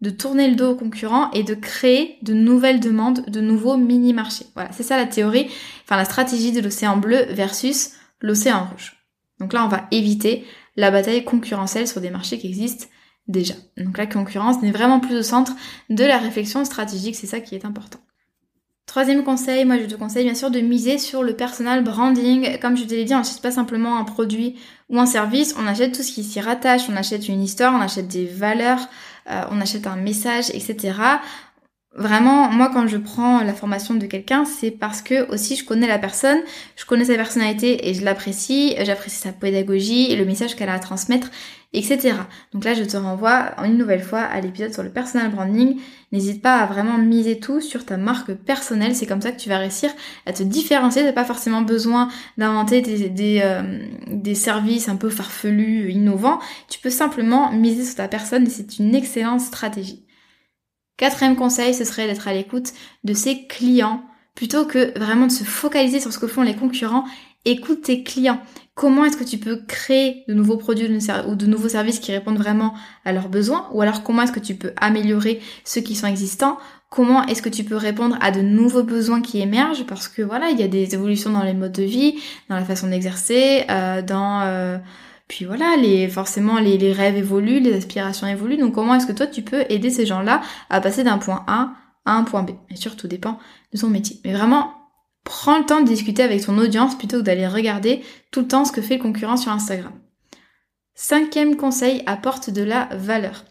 de 0.00 0.10
tourner 0.10 0.48
le 0.48 0.56
dos 0.56 0.70
aux 0.70 0.76
concurrents 0.76 1.30
et 1.32 1.42
de 1.42 1.54
créer 1.54 2.18
de 2.22 2.32
nouvelles 2.32 2.80
demandes, 2.80 3.24
de 3.28 3.40
nouveaux 3.40 3.76
mini-marchés. 3.76 4.46
Voilà, 4.54 4.72
c'est 4.72 4.82
ça 4.82 4.96
la 4.96 5.06
théorie, 5.06 5.50
enfin 5.84 5.96
la 5.96 6.04
stratégie 6.04 6.52
de 6.52 6.60
l'océan 6.60 6.96
bleu 6.96 7.26
versus 7.30 7.92
l'océan 8.20 8.66
rouge. 8.70 8.96
Donc 9.38 9.52
là, 9.52 9.64
on 9.64 9.68
va 9.68 9.86
éviter 9.90 10.44
la 10.76 10.90
bataille 10.90 11.24
concurrentielle 11.24 11.88
sur 11.88 12.00
des 12.00 12.10
marchés 12.10 12.38
qui 12.38 12.48
existent 12.48 12.86
déjà. 13.28 13.54
Donc 13.76 13.98
la 13.98 14.06
concurrence 14.06 14.62
n'est 14.62 14.72
vraiment 14.72 15.00
plus 15.00 15.16
au 15.16 15.22
centre 15.22 15.52
de 15.90 16.04
la 16.04 16.18
réflexion 16.18 16.64
stratégique, 16.64 17.16
c'est 17.16 17.26
ça 17.26 17.40
qui 17.40 17.54
est 17.54 17.64
important. 17.64 18.00
Troisième 18.94 19.24
conseil, 19.24 19.64
moi 19.64 19.76
je 19.76 19.86
te 19.86 19.96
conseille 19.96 20.22
bien 20.22 20.36
sûr 20.36 20.52
de 20.52 20.60
miser 20.60 20.98
sur 20.98 21.24
le 21.24 21.34
personal 21.34 21.82
branding. 21.82 22.60
Comme 22.60 22.76
je 22.76 22.84
te 22.84 22.94
l'ai 22.94 23.02
dit, 23.02 23.12
on 23.12 23.18
n'achète 23.18 23.42
pas 23.42 23.50
simplement 23.50 23.98
un 23.98 24.04
produit 24.04 24.54
ou 24.88 25.00
un 25.00 25.06
service, 25.06 25.52
on 25.58 25.66
achète 25.66 25.96
tout 25.96 26.04
ce 26.04 26.12
qui 26.12 26.22
s'y 26.22 26.40
rattache, 26.40 26.82
on 26.88 26.94
achète 26.94 27.28
une 27.28 27.42
histoire, 27.42 27.74
on 27.74 27.80
achète 27.80 28.06
des 28.06 28.24
valeurs, 28.24 28.78
euh, 29.28 29.42
on 29.50 29.60
achète 29.60 29.88
un 29.88 29.96
message, 29.96 30.50
etc. 30.50 30.92
Vraiment, 31.96 32.50
moi 32.50 32.70
quand 32.72 32.88
je 32.88 32.96
prends 32.96 33.44
la 33.44 33.54
formation 33.54 33.94
de 33.94 34.06
quelqu'un, 34.06 34.44
c'est 34.44 34.72
parce 34.72 35.00
que 35.00 35.30
aussi 35.30 35.54
je 35.54 35.64
connais 35.64 35.86
la 35.86 35.98
personne, 35.98 36.38
je 36.74 36.84
connais 36.86 37.04
sa 37.04 37.14
personnalité 37.14 37.88
et 37.88 37.94
je 37.94 38.04
l'apprécie, 38.04 38.74
j'apprécie 38.80 39.18
sa 39.18 39.30
pédagogie 39.30 40.16
le 40.16 40.24
message 40.24 40.56
qu'elle 40.56 40.70
a 40.70 40.74
à 40.74 40.80
transmettre, 40.80 41.30
etc. 41.72 42.14
Donc 42.52 42.64
là, 42.64 42.74
je 42.74 42.82
te 42.82 42.96
renvoie 42.96 43.54
une 43.64 43.78
nouvelle 43.78 44.02
fois 44.02 44.20
à 44.20 44.40
l'épisode 44.40 44.72
sur 44.72 44.82
le 44.82 44.90
personal 44.90 45.30
branding. 45.30 45.78
N'hésite 46.10 46.42
pas 46.42 46.56
à 46.56 46.66
vraiment 46.66 46.98
miser 46.98 47.38
tout 47.38 47.60
sur 47.60 47.84
ta 47.84 47.96
marque 47.96 48.32
personnelle, 48.32 48.96
c'est 48.96 49.06
comme 49.06 49.22
ça 49.22 49.30
que 49.30 49.40
tu 49.40 49.48
vas 49.48 49.58
réussir 49.58 49.90
à 50.26 50.32
te 50.32 50.42
différencier. 50.42 51.02
T'as 51.02 51.12
pas 51.12 51.24
forcément 51.24 51.62
besoin 51.62 52.08
d'inventer 52.38 52.80
des, 52.80 53.08
des, 53.08 53.40
euh, 53.44 53.78
des 54.08 54.34
services 54.34 54.88
un 54.88 54.96
peu 54.96 55.10
farfelus, 55.10 55.92
innovants. 55.92 56.40
Tu 56.68 56.80
peux 56.80 56.90
simplement 56.90 57.52
miser 57.52 57.84
sur 57.84 57.94
ta 57.94 58.08
personne 58.08 58.48
et 58.48 58.50
c'est 58.50 58.80
une 58.80 58.96
excellente 58.96 59.40
stratégie. 59.40 60.04
Quatrième 60.96 61.36
conseil, 61.36 61.74
ce 61.74 61.84
serait 61.84 62.06
d'être 62.06 62.28
à 62.28 62.32
l'écoute 62.32 62.72
de 63.02 63.14
ses 63.14 63.46
clients 63.46 64.04
plutôt 64.34 64.64
que 64.64 64.96
vraiment 64.98 65.26
de 65.26 65.32
se 65.32 65.44
focaliser 65.44 66.00
sur 66.00 66.12
ce 66.12 66.18
que 66.18 66.26
font 66.26 66.42
les 66.42 66.54
concurrents. 66.54 67.04
Écoute 67.44 67.82
tes 67.82 68.02
clients. 68.02 68.40
Comment 68.74 69.04
est-ce 69.04 69.16
que 69.16 69.24
tu 69.24 69.38
peux 69.38 69.60
créer 69.68 70.24
de 70.28 70.34
nouveaux 70.34 70.56
produits 70.56 70.88
ou 71.28 71.34
de 71.34 71.46
nouveaux 71.46 71.68
services 71.68 72.00
qui 72.00 72.10
répondent 72.10 72.38
vraiment 72.38 72.74
à 73.04 73.12
leurs 73.12 73.28
besoins? 73.28 73.68
Ou 73.72 73.82
alors 73.82 74.02
comment 74.02 74.22
est-ce 74.22 74.32
que 74.32 74.40
tu 74.40 74.54
peux 74.54 74.72
améliorer 74.76 75.40
ceux 75.64 75.80
qui 75.80 75.94
sont 75.94 76.06
existants? 76.06 76.58
Comment 76.90 77.24
est-ce 77.26 77.42
que 77.42 77.48
tu 77.48 77.64
peux 77.64 77.76
répondre 77.76 78.16
à 78.20 78.30
de 78.30 78.40
nouveaux 78.40 78.82
besoins 78.82 79.20
qui 79.20 79.40
émergent? 79.40 79.86
Parce 79.86 80.08
que 80.08 80.22
voilà, 80.22 80.50
il 80.50 80.58
y 80.58 80.62
a 80.62 80.68
des 80.68 80.94
évolutions 80.94 81.30
dans 81.30 81.42
les 81.42 81.54
modes 81.54 81.72
de 81.72 81.82
vie, 81.82 82.20
dans 82.48 82.56
la 82.56 82.64
façon 82.64 82.88
d'exercer, 82.88 83.64
euh, 83.68 84.00
dans... 84.02 84.42
Euh, 84.42 84.78
puis 85.28 85.46
voilà, 85.46 85.76
les, 85.76 86.08
forcément, 86.08 86.58
les, 86.58 86.92
rêves 86.92 87.16
évoluent, 87.16 87.60
les 87.60 87.74
aspirations 87.74 88.26
évoluent. 88.26 88.58
Donc 88.58 88.74
comment 88.74 88.94
est-ce 88.94 89.06
que 89.06 89.12
toi, 89.12 89.26
tu 89.26 89.42
peux 89.42 89.64
aider 89.68 89.90
ces 89.90 90.06
gens-là 90.06 90.42
à 90.70 90.80
passer 90.80 91.02
d'un 91.02 91.18
point 91.18 91.44
A 91.46 91.72
à 92.04 92.12
un 92.12 92.24
point 92.24 92.42
B? 92.42 92.50
Bien 92.68 92.76
sûr, 92.76 92.96
tout 92.96 93.08
dépend 93.08 93.38
de 93.72 93.78
son 93.78 93.88
métier. 93.88 94.20
Mais 94.24 94.34
vraiment, 94.34 94.74
prends 95.24 95.58
le 95.58 95.64
temps 95.64 95.80
de 95.80 95.86
discuter 95.86 96.22
avec 96.22 96.44
ton 96.44 96.58
audience 96.58 96.96
plutôt 96.96 97.18
que 97.18 97.22
d'aller 97.22 97.46
regarder 97.46 98.02
tout 98.30 98.40
le 98.40 98.48
temps 98.48 98.64
ce 98.64 98.72
que 98.72 98.82
fait 98.82 98.96
le 98.96 99.02
concurrent 99.02 99.38
sur 99.38 99.50
Instagram. 99.50 99.92
Cinquième 100.94 101.56
conseil, 101.56 102.02
apporte 102.06 102.50
de 102.50 102.62
la 102.62 102.88
valeur. 102.92 103.44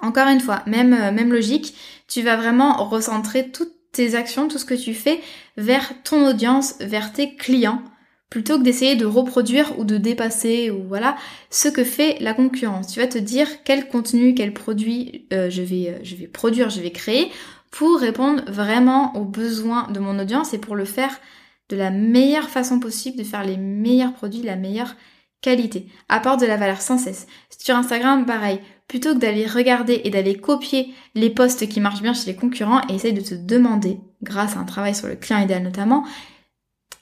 Encore 0.00 0.28
une 0.28 0.40
fois, 0.40 0.62
même, 0.66 0.92
euh, 0.92 1.10
même 1.10 1.32
logique, 1.32 1.74
tu 2.08 2.22
vas 2.22 2.36
vraiment 2.36 2.84
recentrer 2.84 3.50
toutes 3.50 3.72
tes 3.92 4.14
actions, 4.14 4.46
tout 4.46 4.58
ce 4.58 4.64
que 4.64 4.74
tu 4.74 4.94
fais 4.94 5.20
vers 5.56 5.90
ton 6.04 6.28
audience, 6.28 6.74
vers 6.80 7.12
tes 7.12 7.34
clients, 7.34 7.82
plutôt 8.30 8.58
que 8.58 8.62
d'essayer 8.62 8.96
de 8.96 9.06
reproduire 9.06 9.78
ou 9.78 9.84
de 9.84 9.98
dépasser 9.98 10.70
ou 10.70 10.82
voilà 10.88 11.16
ce 11.50 11.68
que 11.68 11.84
fait 11.84 12.18
la 12.20 12.34
concurrence. 12.34 12.88
Tu 12.88 13.00
vas 13.00 13.06
te 13.06 13.18
dire 13.18 13.46
quel 13.64 13.88
contenu, 13.88 14.34
quel 14.34 14.52
produit 14.52 15.26
euh, 15.32 15.48
je 15.50 15.62
vais 15.62 15.88
euh, 15.90 15.98
je 16.02 16.16
vais 16.16 16.26
produire, 16.26 16.70
je 16.70 16.80
vais 16.80 16.90
créer 16.90 17.30
pour 17.70 17.98
répondre 17.98 18.42
vraiment 18.48 19.14
aux 19.16 19.24
besoins 19.24 19.88
de 19.90 20.00
mon 20.00 20.18
audience 20.18 20.54
et 20.54 20.58
pour 20.58 20.76
le 20.76 20.84
faire 20.84 21.20
de 21.68 21.76
la 21.76 21.90
meilleure 21.90 22.48
façon 22.48 22.80
possible, 22.80 23.18
de 23.18 23.24
faire 23.24 23.44
les 23.44 23.56
meilleurs 23.56 24.12
produits, 24.12 24.42
la 24.42 24.56
meilleure 24.56 24.94
qualité. 25.40 25.86
Apporte 26.08 26.40
de 26.40 26.46
la 26.46 26.56
valeur 26.56 26.80
sans 26.80 26.98
cesse. 26.98 27.26
Sur 27.58 27.76
Instagram, 27.76 28.24
pareil. 28.24 28.60
Plutôt 28.88 29.14
que 29.14 29.18
d'aller 29.18 29.46
regarder 29.46 30.00
et 30.04 30.10
d'aller 30.10 30.36
copier 30.36 30.94
les 31.14 31.30
posts 31.30 31.68
qui 31.68 31.80
marchent 31.80 32.02
bien 32.02 32.14
chez 32.14 32.26
les 32.26 32.36
concurrents, 32.36 32.80
essaye 32.88 33.12
de 33.12 33.20
te 33.20 33.34
demander, 33.34 33.98
grâce 34.22 34.56
à 34.56 34.60
un 34.60 34.64
travail 34.64 34.94
sur 34.94 35.08
le 35.08 35.16
client 35.16 35.40
idéal 35.40 35.62
notamment, 35.62 36.04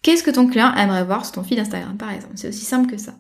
Qu'est-ce 0.05 0.23
que 0.23 0.31
ton 0.31 0.47
client 0.47 0.73
aimerait 0.75 1.03
voir 1.03 1.25
sur 1.25 1.35
ton 1.35 1.43
feed 1.43 1.59
Instagram 1.59 1.97
par 1.97 2.13
exemple? 2.13 2.35
C'est 2.37 2.49
aussi 2.49 2.65
simple 2.65 2.91
que 2.91 2.99
ça. 2.99 3.15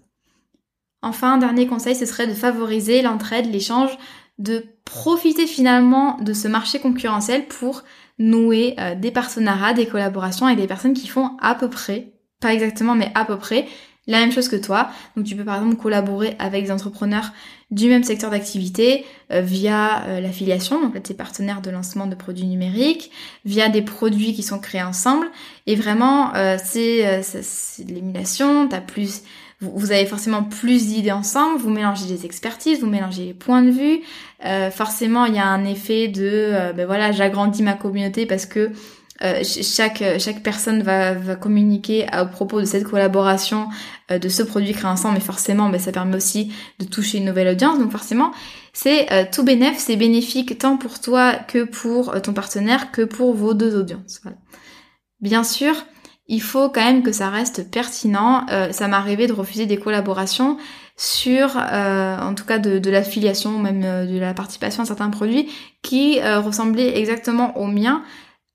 Enfin, 1.00 1.38
dernier 1.38 1.66
conseil, 1.66 1.96
ce 1.96 2.04
serait 2.04 2.26
de 2.26 2.34
favoriser 2.34 3.00
l'entraide, 3.00 3.50
l'échange, 3.50 3.90
de 4.38 4.66
profiter 4.84 5.46
finalement 5.46 6.18
de 6.18 6.34
ce 6.34 6.46
marché 6.46 6.80
concurrentiel 6.80 7.46
pour 7.46 7.84
nouer 8.18 8.74
euh, 8.78 8.94
des 8.94 9.10
partenariats, 9.10 9.72
des 9.72 9.86
collaborations 9.86 10.44
avec 10.44 10.58
des 10.58 10.66
personnes 10.66 10.92
qui 10.92 11.08
font 11.08 11.30
à 11.40 11.54
peu 11.54 11.70
près, 11.70 12.12
pas 12.40 12.52
exactement 12.52 12.94
mais 12.94 13.10
à 13.14 13.24
peu 13.24 13.38
près, 13.38 13.66
la 14.06 14.18
même 14.18 14.32
chose 14.32 14.48
que 14.48 14.56
toi. 14.56 14.90
Donc 15.16 15.26
tu 15.26 15.36
peux 15.36 15.44
par 15.44 15.56
exemple 15.56 15.76
collaborer 15.76 16.36
avec 16.38 16.64
des 16.64 16.70
entrepreneurs 16.70 17.32
du 17.70 17.88
même 17.88 18.04
secteur 18.04 18.30
d'activité 18.30 19.04
euh, 19.32 19.40
via 19.40 20.04
euh, 20.04 20.20
l'affiliation, 20.20 20.80
donc 20.80 20.94
là 20.94 21.00
tu 21.00 21.12
es 21.12 21.14
partenaire 21.14 21.60
de 21.60 21.70
lancement 21.70 22.06
de 22.06 22.14
produits 22.14 22.46
numériques, 22.46 23.10
via 23.44 23.68
des 23.68 23.82
produits 23.82 24.34
qui 24.34 24.42
sont 24.42 24.58
créés 24.58 24.82
ensemble. 24.82 25.26
Et 25.66 25.74
vraiment, 25.74 26.34
euh, 26.34 26.56
c'est 26.62 27.84
de 27.84 27.92
l'émulation, 27.92 28.68
t'as 28.68 28.80
plus 28.80 29.22
vous, 29.60 29.92
avez 29.92 30.04
forcément 30.04 30.42
plus 30.42 30.88
d'idées 30.88 31.12
ensemble, 31.12 31.58
vous 31.58 31.70
mélangez 31.70 32.06
des 32.06 32.26
expertises, 32.26 32.80
vous 32.80 32.86
mélangez 32.86 33.24
les 33.24 33.34
points 33.34 33.62
de 33.62 33.70
vue. 33.70 34.00
forcément, 34.72 35.24
il 35.24 35.34
y 35.34 35.38
a 35.38 35.46
un 35.46 35.64
effet 35.64 36.08
de, 36.08 36.72
ben 36.76 36.84
voilà, 36.84 37.12
j'agrandis 37.12 37.62
ma 37.62 37.72
communauté 37.72 38.26
parce 38.26 38.44
que 38.44 38.72
euh, 39.22 39.42
chaque 39.44 40.02
chaque 40.18 40.42
personne 40.42 40.82
va, 40.82 41.14
va 41.14 41.36
communiquer 41.36 42.06
à, 42.08 42.24
propos 42.24 42.60
de 42.60 42.64
cette 42.64 42.84
collaboration, 42.84 43.68
euh, 44.10 44.18
de 44.18 44.28
ce 44.28 44.42
produit 44.42 44.72
créé 44.72 44.86
ensemble, 44.86 45.14
mais 45.14 45.20
forcément, 45.20 45.68
ben, 45.68 45.78
ça 45.78 45.92
permet 45.92 46.16
aussi 46.16 46.52
de 46.80 46.84
toucher 46.84 47.18
une 47.18 47.26
nouvelle 47.26 47.48
audience. 47.48 47.78
Donc 47.78 47.92
forcément, 47.92 48.32
c'est 48.72 49.12
euh, 49.12 49.24
tout 49.30 49.44
bénéf, 49.44 49.78
c'est 49.78 49.96
bénéfique 49.96 50.58
tant 50.58 50.76
pour 50.76 51.00
toi 51.00 51.34
que 51.34 51.62
pour 51.62 52.20
ton 52.22 52.32
partenaire, 52.32 52.90
que 52.90 53.02
pour 53.02 53.34
vos 53.34 53.54
deux 53.54 53.78
audiences. 53.78 54.20
Bien 55.20 55.44
sûr, 55.44 55.74
il 56.26 56.42
faut 56.42 56.68
quand 56.68 56.84
même 56.84 57.04
que 57.04 57.12
ça 57.12 57.30
reste 57.30 57.70
pertinent. 57.70 58.46
ça 58.72 58.88
m'est 58.88 58.96
arrivé 58.96 59.26
de 59.26 59.32
refuser 59.32 59.66
des 59.66 59.76
collaborations 59.76 60.56
sur, 60.96 61.56
en 61.56 62.34
tout 62.34 62.44
cas 62.44 62.58
de, 62.58 62.78
de 62.78 62.90
l'affiliation, 62.90 63.58
même 63.58 63.80
de 63.80 64.18
la 64.18 64.34
participation 64.34 64.82
à 64.82 64.86
certains 64.86 65.10
produits 65.10 65.48
qui 65.82 66.20
ressemblaient 66.20 66.98
exactement 66.98 67.56
aux 67.58 67.66
miens 67.66 68.02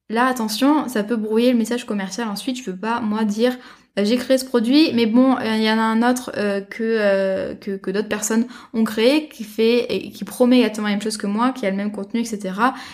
Là, 0.09 0.25
attention, 0.25 0.87
ça 0.87 1.03
peut 1.03 1.17
brouiller 1.17 1.51
le 1.51 1.57
message 1.57 1.85
commercial. 1.85 2.27
Ensuite, 2.27 2.57
je 2.57 2.63
peux 2.63 2.75
pas, 2.75 2.99
moi, 2.99 3.25
dire 3.25 3.55
euh, 3.97 4.05
j'ai 4.05 4.17
créé 4.17 4.37
ce 4.37 4.45
produit, 4.45 4.91
mais 4.93 5.05
bon, 5.05 5.35
euh, 5.37 5.55
il 5.55 5.63
y 5.63 5.69
en 5.69 5.77
a 5.77 5.81
un 5.81 6.09
autre 6.09 6.31
euh, 6.37 6.61
que, 6.61 7.53
que, 7.55 7.77
que 7.77 7.91
d'autres 7.91 8.07
personnes 8.07 8.45
ont 8.73 8.83
créé, 8.83 9.27
qui 9.29 9.43
fait 9.43 9.85
et 9.93 10.11
qui 10.11 10.23
promet 10.25 10.59
exactement 10.59 10.87
la 10.87 10.93
même 10.93 11.01
chose 11.01 11.17
que 11.17 11.27
moi, 11.27 11.51
qui 11.51 11.65
a 11.65 11.71
le 11.71 11.75
même 11.75 11.91
contenu, 11.91 12.21
etc. 12.21 12.53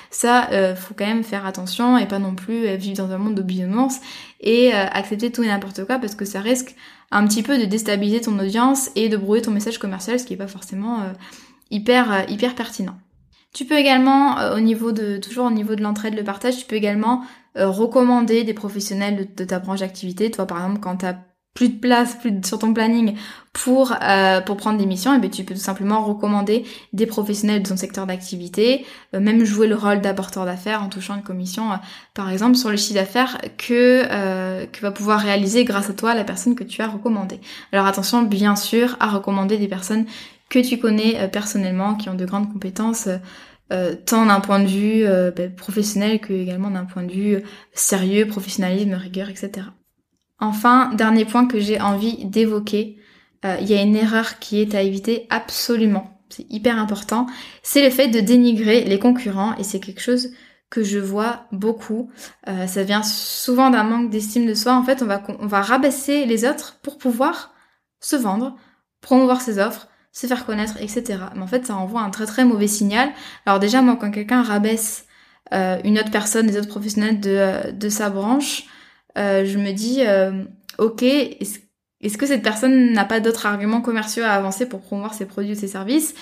Ça, 0.09 0.49
faut 0.75 0.93
quand 0.93 1.05
même 1.05 1.23
faire 1.23 1.45
attention 1.45 1.97
et 1.97 2.07
pas 2.07 2.19
non 2.19 2.35
plus 2.35 2.75
vivre 2.75 2.97
dans 2.97 3.11
un 3.11 3.17
monde 3.17 3.35
de 3.35 3.41
bionnance 3.41 3.99
et 4.41 4.73
accepter 4.73 5.31
tout 5.31 5.43
et 5.43 5.47
n'importe 5.47 5.85
quoi 5.85 5.99
parce 5.99 6.15
que 6.15 6.25
ça 6.25 6.39
risque 6.39 6.75
un 7.11 7.27
petit 7.27 7.43
peu 7.43 7.57
de 7.57 7.65
déstabiliser 7.65 8.21
ton 8.21 8.37
audience 8.39 8.89
et 8.95 9.09
de 9.09 9.17
brouiller 9.17 9.41
ton 9.41 9.51
message 9.51 9.77
commercial, 9.77 10.19
ce 10.19 10.25
qui 10.25 10.33
est 10.33 10.37
pas 10.37 10.47
forcément 10.47 11.03
hyper 11.71 12.29
hyper 12.29 12.55
pertinent. 12.55 12.97
Tu 13.55 13.63
peux 13.63 13.77
également, 13.77 14.37
euh, 14.37 14.57
au 14.57 14.59
niveau 14.59 14.91
de, 14.91 15.17
toujours 15.17 15.45
au 15.45 15.51
niveau 15.51 15.75
de 15.75 15.81
l'entraide, 15.81 16.13
le 16.13 16.25
partage, 16.25 16.57
tu 16.57 16.65
peux 16.65 16.75
également 16.75 17.23
euh, 17.57 17.69
recommander 17.69 18.43
des 18.43 18.53
professionnels 18.53 19.29
de, 19.33 19.45
ta 19.45 19.59
branche 19.59 19.79
d'activité. 19.79 20.29
Toi, 20.29 20.45
par 20.45 20.57
exemple, 20.57 20.81
quand 20.81 20.97
tu 20.97 21.05
as 21.05 21.15
plus 21.53 21.69
de 21.69 21.79
place 21.79 22.15
plus 22.15 22.33
sur 22.43 22.59
ton 22.59 22.73
planning 22.73 23.15
pour 23.53 23.93
euh, 24.03 24.41
pour 24.41 24.57
prendre 24.57 24.77
des 24.77 24.85
missions, 24.85 25.15
et 25.15 25.19
bien 25.19 25.29
tu 25.29 25.45
peux 25.45 25.53
tout 25.53 25.59
simplement 25.61 26.03
recommander 26.03 26.65
des 26.91 27.05
professionnels 27.05 27.63
de 27.63 27.69
ton 27.69 27.77
secteur 27.77 28.05
d'activité, 28.05 28.85
euh, 29.13 29.21
même 29.21 29.45
jouer 29.45 29.67
le 29.67 29.75
rôle 29.75 30.01
d'apporteur 30.01 30.43
d'affaires 30.43 30.83
en 30.83 30.89
touchant 30.89 31.15
une 31.15 31.23
commission, 31.23 31.71
euh, 31.71 31.75
par 32.13 32.29
exemple 32.29 32.55
sur 32.55 32.69
le 32.69 32.75
chiffre 32.75 32.95
d'affaires 32.95 33.37
que 33.57 34.65
que 34.65 34.81
va 34.81 34.91
pouvoir 34.91 35.21
réaliser 35.21 35.63
grâce 35.63 35.89
à 35.89 35.93
toi 35.93 36.13
la 36.13 36.25
personne 36.25 36.55
que 36.55 36.65
tu 36.65 36.81
as 36.81 36.87
recommandée. 36.87 37.39
Alors 37.71 37.85
attention 37.85 38.21
bien 38.21 38.57
sûr 38.57 38.97
à 38.99 39.07
recommander 39.07 39.57
des 39.57 39.69
personnes 39.69 40.05
que 40.61 40.67
tu 40.67 40.77
connais 40.77 41.27
personnellement, 41.29 41.95
qui 41.95 42.09
ont 42.09 42.15
de 42.15 42.25
grandes 42.25 42.51
compétences. 42.51 43.09
tant 44.05 44.25
d'un 44.25 44.39
point 44.39 44.59
de 44.59 44.67
vue 44.67 45.05
ben, 45.35 45.53
professionnel 45.55 46.19
que 46.19 46.33
également 46.33 46.69
d'un 46.69 46.85
point 46.85 47.03
de 47.03 47.11
vue 47.11 47.41
sérieux, 47.73 48.27
professionnalisme, 48.27 48.93
rigueur, 48.93 49.29
etc. 49.29 49.67
Enfin, 50.39 50.93
dernier 50.93 51.25
point 51.25 51.47
que 51.47 51.59
j'ai 51.59 51.79
envie 51.79 52.25
d'évoquer, 52.25 52.97
euh, 53.45 53.57
il 53.61 53.67
y 53.69 53.73
a 53.73 53.81
une 53.81 53.95
erreur 53.95 54.39
qui 54.39 54.61
est 54.61 54.75
à 54.75 54.81
éviter 54.81 55.27
absolument. 55.29 56.19
C'est 56.29 56.49
hyper 56.51 56.77
important. 56.79 57.27
C'est 57.63 57.83
le 57.83 57.89
fait 57.89 58.09
de 58.09 58.19
dénigrer 58.19 58.83
les 58.83 58.99
concurrents 58.99 59.55
et 59.57 59.63
c'est 59.63 59.79
quelque 59.79 60.01
chose 60.01 60.31
que 60.69 60.83
je 60.83 60.99
vois 60.99 61.45
beaucoup. 61.51 62.11
Euh, 62.49 62.67
ça 62.67 62.83
vient 62.83 63.03
souvent 63.03 63.69
d'un 63.69 63.83
manque 63.83 64.09
d'estime 64.09 64.45
de 64.45 64.53
soi. 64.53 64.75
En 64.75 64.83
fait, 64.83 65.01
on 65.01 65.05
va, 65.05 65.23
on 65.39 65.47
va 65.47 65.61
rabaisser 65.61 66.25
les 66.25 66.45
autres 66.45 66.79
pour 66.81 66.97
pouvoir 66.97 67.53
se 68.01 68.15
vendre, 68.15 68.55
promouvoir 69.01 69.41
ses 69.41 69.59
offres, 69.59 69.87
se 70.15 70.27
faire 70.27 70.45
connaître, 70.45 70.77
etc. 70.79 71.03
Mais 71.35 71.41
en 71.41 71.47
fait, 71.47 71.67
ça 71.67 71.75
envoie 71.75 72.01
un 72.01 72.09
très 72.09 72.25
très 72.25 72.45
mauvais 72.45 72.67
signal. 72.67 73.09
Alors 73.45 73.59
déjà, 73.59 73.81
moi, 73.81 73.97
quand 73.99 74.11
quelqu'un 74.11 74.41
rabaisse 74.41 75.05
euh, 75.53 75.77
une 75.83 75.99
autre 75.99 76.09
personne, 76.09 76.47
des 76.47 76.57
autres 76.57 76.69
professionnels 76.69 77.19
de, 77.19 77.71
de 77.71 77.89
sa 77.89 78.09
branche, 78.09 78.63
euh, 79.17 79.45
je 79.45 79.57
me 79.57 79.73
dis, 79.73 79.99
euh, 80.05 80.45
ok, 80.77 81.03
est-ce 81.03 82.17
que 82.17 82.25
cette 82.25 82.43
personne 82.43 82.93
n'a 82.93 83.03
pas 83.03 83.19
d'autres 83.19 83.45
arguments 83.45 83.81
commerciaux 83.81 84.23
à 84.23 84.29
avancer 84.29 84.67
pour 84.67 84.79
promouvoir 84.79 85.13
ses 85.13 85.25
produits 85.25 85.51
ou 85.51 85.59
ses 85.59 85.67
services? 85.67 86.15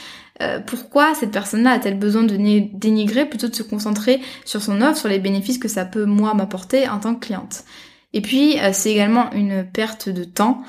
Pourquoi 0.65 1.13
cette 1.13 1.31
personne-là 1.31 1.71
a-t-elle 1.71 1.97
besoin 1.97 2.23
de 2.23 2.35
dénigrer 2.35 3.25
plutôt 3.29 3.47
de 3.47 3.55
se 3.55 3.63
concentrer 3.63 4.19
sur 4.45 4.61
son 4.61 4.81
offre, 4.81 4.97
sur 4.97 5.07
les 5.07 5.19
bénéfices 5.19 5.59
que 5.59 5.67
ça 5.67 5.85
peut 5.85 6.05
moi 6.05 6.33
m'apporter 6.33 6.89
en 6.89 6.99
tant 6.99 7.13
que 7.13 7.25
cliente? 7.27 7.63
Et 8.13 8.21
puis 8.21 8.57
c'est 8.73 8.91
également 8.91 9.31
une 9.31 9.65
perte 9.65 10.09
de 10.09 10.23
temps. 10.23 10.63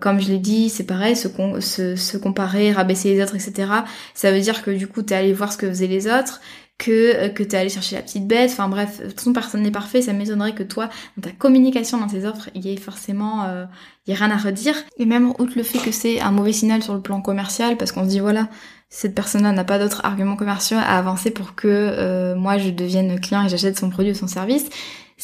comme 0.00 0.20
je 0.20 0.28
l'ai 0.28 0.38
dit, 0.38 0.68
c'est 0.70 0.84
pareil, 0.84 1.16
se, 1.16 2.16
comparer, 2.16 2.72
rabaisser 2.72 3.14
les 3.14 3.22
autres, 3.22 3.34
etc. 3.34 3.68
Ça 4.14 4.32
veut 4.32 4.40
dire 4.40 4.62
que 4.62 4.70
du 4.70 4.86
coup, 4.86 5.02
t'es 5.02 5.14
allé 5.14 5.32
voir 5.32 5.52
ce 5.52 5.58
que 5.58 5.68
faisaient 5.68 5.86
les 5.86 6.06
autres, 6.06 6.40
que, 6.78 7.16
euh, 7.16 7.28
que 7.28 7.42
tu 7.42 7.54
es 7.54 7.58
allé 7.58 7.68
chercher 7.68 7.96
la 7.96 8.02
petite 8.02 8.26
bête. 8.26 8.50
Enfin 8.52 8.68
bref, 8.68 9.00
de 9.00 9.10
toute 9.10 9.32
personne 9.34 9.62
n'est 9.62 9.70
parfait. 9.70 10.02
Ça 10.02 10.12
m'étonnerait 10.12 10.54
que 10.54 10.62
toi, 10.62 10.88
dans 11.16 11.22
ta 11.22 11.30
communication, 11.30 11.98
dans 11.98 12.06
tes 12.06 12.24
offres, 12.24 12.50
il 12.54 12.64
y 12.64 12.72
ait 12.72 12.76
forcément... 12.76 13.44
Euh, 13.44 13.64
il 14.06 14.12
y 14.12 14.16
a 14.16 14.18
rien 14.18 14.30
à 14.30 14.36
redire. 14.36 14.74
Et 14.98 15.06
même 15.06 15.30
outre 15.38 15.52
le 15.56 15.62
fait 15.62 15.78
que 15.78 15.90
c'est 15.90 16.20
un 16.20 16.30
mauvais 16.30 16.52
signal 16.52 16.82
sur 16.82 16.94
le 16.94 17.00
plan 17.00 17.22
commercial, 17.22 17.78
parce 17.78 17.90
qu'on 17.90 18.04
se 18.04 18.10
dit, 18.10 18.20
voilà, 18.20 18.48
cette 18.90 19.14
personne-là 19.14 19.52
n'a 19.52 19.64
pas 19.64 19.78
d'autres 19.78 20.04
arguments 20.04 20.36
commerciaux 20.36 20.76
à 20.76 20.98
avancer 20.98 21.30
pour 21.30 21.54
que 21.54 21.68
euh, 21.68 22.36
moi 22.36 22.58
je 22.58 22.68
devienne 22.68 23.18
client 23.18 23.44
et 23.44 23.48
j'achète 23.48 23.78
son 23.78 23.88
produit 23.88 24.12
ou 24.12 24.14
son 24.14 24.28
service. 24.28 24.66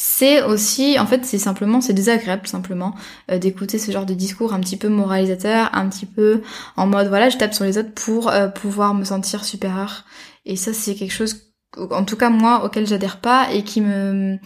C'est 0.03 0.41
aussi, 0.41 0.97
en 0.99 1.05
fait, 1.05 1.25
c'est 1.25 1.37
simplement, 1.37 1.79
c'est 1.79 1.93
désagréable 1.93 2.47
simplement 2.47 2.95
euh, 3.29 3.37
d'écouter 3.37 3.77
ce 3.77 3.91
genre 3.91 4.05
de 4.07 4.15
discours 4.15 4.53
un 4.53 4.59
petit 4.59 4.77
peu 4.77 4.89
moralisateur, 4.89 5.69
un 5.73 5.87
petit 5.89 6.07
peu 6.07 6.41
en 6.75 6.87
mode 6.87 7.07
voilà, 7.07 7.29
je 7.29 7.37
tape 7.37 7.53
sur 7.53 7.65
les 7.65 7.77
autres 7.77 7.93
pour 7.93 8.31
pouvoir 8.55 8.95
me 8.95 9.03
sentir 9.03 9.43
supérieur 9.43 10.05
et 10.45 10.55
ça, 10.55 10.73
c'est 10.73 10.95
quelque 10.95 11.13
chose, 11.13 11.53
en 11.77 12.03
tout 12.03 12.15
cas 12.15 12.29
moi, 12.29 12.65
auquel 12.65 12.87
j'adhère 12.87 13.19
pas 13.19 13.51
et 13.53 13.63
qui 13.63 13.81
me, 13.81 14.37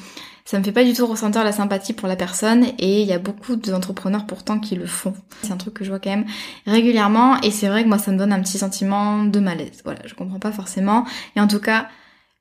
ça 0.44 0.60
me 0.60 0.64
fait 0.64 0.72
pas 0.72 0.84
du 0.84 0.94
tout 0.94 1.08
ressentir 1.08 1.44
la 1.44 1.52
sympathie 1.52 1.94
pour 1.94 2.08
la 2.08 2.16
personne. 2.16 2.66
Et 2.80 3.02
il 3.02 3.08
y 3.08 3.14
a 3.14 3.20
beaucoup 3.20 3.56
d'entrepreneurs 3.56 4.26
pourtant 4.26 4.60
qui 4.60 4.76
le 4.76 4.86
font. 4.86 5.14
C'est 5.42 5.52
un 5.52 5.58
truc 5.58 5.76
que 5.76 5.84
je 5.84 5.90
vois 5.90 6.00
quand 6.00 6.10
même 6.10 6.26
régulièrement. 6.66 7.40
Et 7.42 7.52
c'est 7.52 7.68
vrai 7.68 7.84
que 7.84 7.90
moi, 7.90 7.98
ça 7.98 8.12
me 8.12 8.18
donne 8.18 8.34
un 8.34 8.42
petit 8.42 8.58
sentiment 8.58 9.24
de 9.24 9.40
malaise. 9.40 9.82
Voilà, 9.86 10.02
je 10.06 10.14
comprends 10.14 10.40
pas 10.40 10.52
forcément. 10.52 11.06
Et 11.36 11.40
en 11.40 11.48
tout 11.48 11.60
cas, 11.60 11.88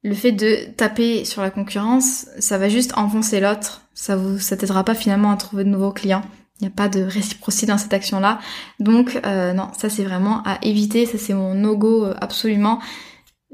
le 0.04 0.14
fait 0.14 0.32
de 0.32 0.70
taper 0.76 1.24
sur 1.24 1.40
la 1.40 1.50
concurrence, 1.50 2.26
ça 2.38 2.58
va 2.58 2.68
juste 2.68 2.92
enfoncer 2.96 3.40
l'autre. 3.40 3.88
Ça 3.94 4.16
vous, 4.16 4.38
ça 4.38 4.56
t'aidera 4.56 4.84
pas 4.84 4.94
finalement 4.94 5.32
à 5.32 5.36
trouver 5.36 5.64
de 5.64 5.70
nouveaux 5.70 5.92
clients. 5.92 6.22
Il 6.60 6.64
n'y 6.64 6.68
a 6.68 6.76
pas 6.76 6.88
de 6.88 7.02
réciprocité 7.02 7.66
dans 7.66 7.78
cette 7.78 7.94
action-là. 7.94 8.38
Donc 8.80 9.18
euh, 9.24 9.54
non, 9.54 9.70
ça 9.76 9.88
c'est 9.88 10.04
vraiment 10.04 10.42
à 10.44 10.58
éviter. 10.62 11.06
Ça 11.06 11.16
c'est 11.16 11.32
mon 11.32 11.54
no-go 11.54 12.04
euh, 12.04 12.14
absolument. 12.20 12.80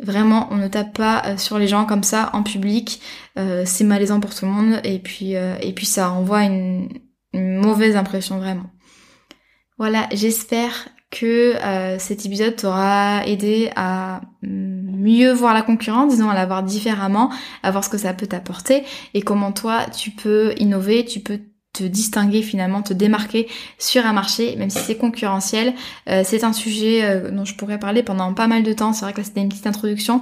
Vraiment, 0.03 0.49
on 0.51 0.57
ne 0.57 0.67
tape 0.67 0.95
pas 0.95 1.23
euh, 1.27 1.37
sur 1.37 1.59
les 1.59 1.69
gens 1.69 1.85
comme 1.85 2.03
ça 2.03 2.31
en 2.33 2.43
public. 2.43 3.01
Euh, 3.39 3.63
c'est 3.65 3.85
malaisant 3.85 4.19
pour 4.19 4.35
tout 4.35 4.45
le 4.45 4.51
monde 4.51 4.81
et 4.83 4.99
puis 4.99 5.35
et 5.35 5.73
puis 5.73 5.87
ça 5.87 6.11
envoie 6.11 6.43
une, 6.43 6.89
mauvaise 7.33 7.95
impression 7.95 8.39
vraiment. 8.39 8.71
Voilà, 9.79 10.09
j'espère 10.13 10.89
que 11.13 11.55
cet 11.99 12.27
épisode 12.27 12.57
t'aura 12.57 13.25
aidé 13.25 13.71
à 13.77 14.21
mieux 15.01 15.33
voir 15.33 15.55
la 15.55 15.63
concurrence, 15.63 16.13
disons 16.13 16.31
à 16.31 16.35
la 16.35 16.47
voir 16.47 16.63
différemment, 16.63 17.31
à 17.63 17.71
voir 17.71 17.85
ce 17.85 17.89
que 17.89 17.99
ça 17.99 18.13
peut 18.13 18.27
t'apporter 18.27 18.85
et 19.15 19.23
comment 19.23 19.53
toi 19.53 19.87
tu 19.87 20.11
peux 20.11 20.53
innover, 20.59 21.05
tu 21.05 21.21
peux 21.21 21.41
te 21.73 21.85
distinguer 21.85 22.43
finalement, 22.43 22.83
te 22.83 22.93
démarquer 22.93 23.49
sur 23.79 24.05
un 24.05 24.13
marché, 24.13 24.57
même 24.57 24.71
si 24.71 24.79
c'est 24.79 24.97
concurrentiel. 24.97 25.75
Euh, 26.09 26.23
c'est 26.25 26.45
un 26.45 26.53
sujet 26.53 27.05
euh, 27.05 27.31
dont 27.31 27.45
je 27.45 27.55
pourrais 27.55 27.79
parler 27.79 28.03
pendant 28.03 28.35
pas 28.35 28.49
mal 28.49 28.63
de 28.63 28.73
temps. 28.73 28.93
C'est 28.93 29.05
vrai 29.05 29.13
que 29.13 29.19
là 29.19 29.25
c'était 29.25 29.41
une 29.41 29.49
petite 29.49 29.67
introduction 29.67 30.21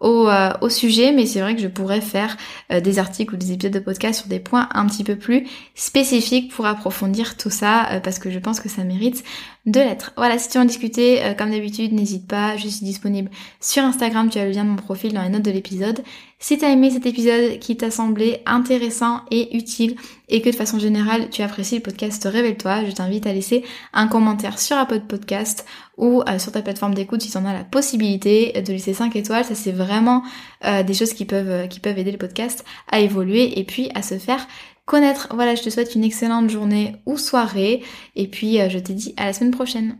au, 0.00 0.28
euh, 0.28 0.50
au 0.60 0.68
sujet, 0.68 1.12
mais 1.12 1.26
c'est 1.26 1.40
vrai 1.40 1.54
que 1.54 1.62
je 1.62 1.68
pourrais 1.68 2.00
faire 2.00 2.36
des 2.70 2.98
articles 2.98 3.34
ou 3.34 3.36
des 3.36 3.52
épisodes 3.52 3.72
de 3.72 3.78
podcast 3.78 4.20
sur 4.20 4.28
des 4.28 4.40
points 4.40 4.68
un 4.74 4.86
petit 4.86 5.04
peu 5.04 5.16
plus 5.16 5.46
spécifiques 5.74 6.52
pour 6.52 6.66
approfondir 6.66 7.36
tout 7.36 7.50
ça, 7.50 8.00
parce 8.02 8.18
que 8.18 8.30
je 8.30 8.40
pense 8.40 8.58
que 8.58 8.68
ça 8.68 8.82
mérite 8.82 9.22
de 9.66 9.80
l'être. 9.80 10.12
Voilà, 10.16 10.38
si 10.38 10.48
tu 10.48 10.58
veux 10.58 10.64
en 10.64 10.66
discuter, 10.66 11.22
comme 11.38 11.50
d'habitude, 11.50 11.92
n'hésite 11.92 12.26
pas, 12.26 12.56
je 12.56 12.66
suis 12.66 12.84
disponible 12.84 13.30
sur 13.60 13.84
Instagram, 13.84 14.28
tu 14.28 14.38
as 14.38 14.44
le 14.44 14.50
lien 14.50 14.64
de 14.64 14.70
mon 14.70 14.76
profil 14.76 15.12
dans 15.12 15.22
les 15.22 15.28
notes 15.28 15.42
de 15.42 15.50
l'épisode. 15.50 16.02
Si 16.42 16.58
t'as 16.58 16.70
aimé 16.70 16.90
cet 16.90 17.06
épisode 17.06 17.60
qui 17.60 17.76
t'a 17.76 17.92
semblé 17.92 18.42
intéressant 18.46 19.20
et 19.30 19.56
utile 19.56 19.94
et 20.28 20.42
que 20.42 20.50
de 20.50 20.56
façon 20.56 20.80
générale 20.80 21.30
tu 21.30 21.40
apprécies 21.40 21.76
le 21.76 21.82
podcast 21.82 22.28
Révèle-toi, 22.28 22.84
je 22.86 22.90
t'invite 22.90 23.28
à 23.28 23.32
laisser 23.32 23.62
un 23.92 24.08
commentaire 24.08 24.58
sur 24.58 24.76
Apple 24.76 25.02
Podcast 25.02 25.64
ou 25.98 26.20
euh, 26.22 26.40
sur 26.40 26.50
ta 26.50 26.60
plateforme 26.60 26.94
d'écoute 26.94 27.22
si 27.22 27.30
tu 27.30 27.36
en 27.36 27.44
as 27.44 27.52
la 27.52 27.62
possibilité 27.62 28.60
de 28.60 28.72
laisser 28.72 28.92
5 28.92 29.14
étoiles. 29.14 29.44
Ça 29.44 29.54
c'est 29.54 29.70
vraiment 29.70 30.24
euh, 30.64 30.82
des 30.82 30.94
choses 30.94 31.14
qui 31.14 31.26
peuvent, 31.26 31.48
euh, 31.48 31.66
qui 31.68 31.78
peuvent 31.78 31.96
aider 31.96 32.10
le 32.10 32.18
podcast 32.18 32.64
à 32.90 32.98
évoluer 32.98 33.60
et 33.60 33.62
puis 33.62 33.90
à 33.94 34.02
se 34.02 34.18
faire 34.18 34.44
connaître. 34.84 35.28
Voilà, 35.34 35.54
je 35.54 35.62
te 35.62 35.70
souhaite 35.70 35.94
une 35.94 36.04
excellente 36.04 36.50
journée 36.50 36.96
ou 37.06 37.18
soirée 37.18 37.82
et 38.16 38.28
puis 38.28 38.58
je 38.68 38.78
te 38.78 38.92
dis 38.92 39.14
à 39.16 39.26
la 39.26 39.32
semaine 39.32 39.52
prochaine. 39.52 39.98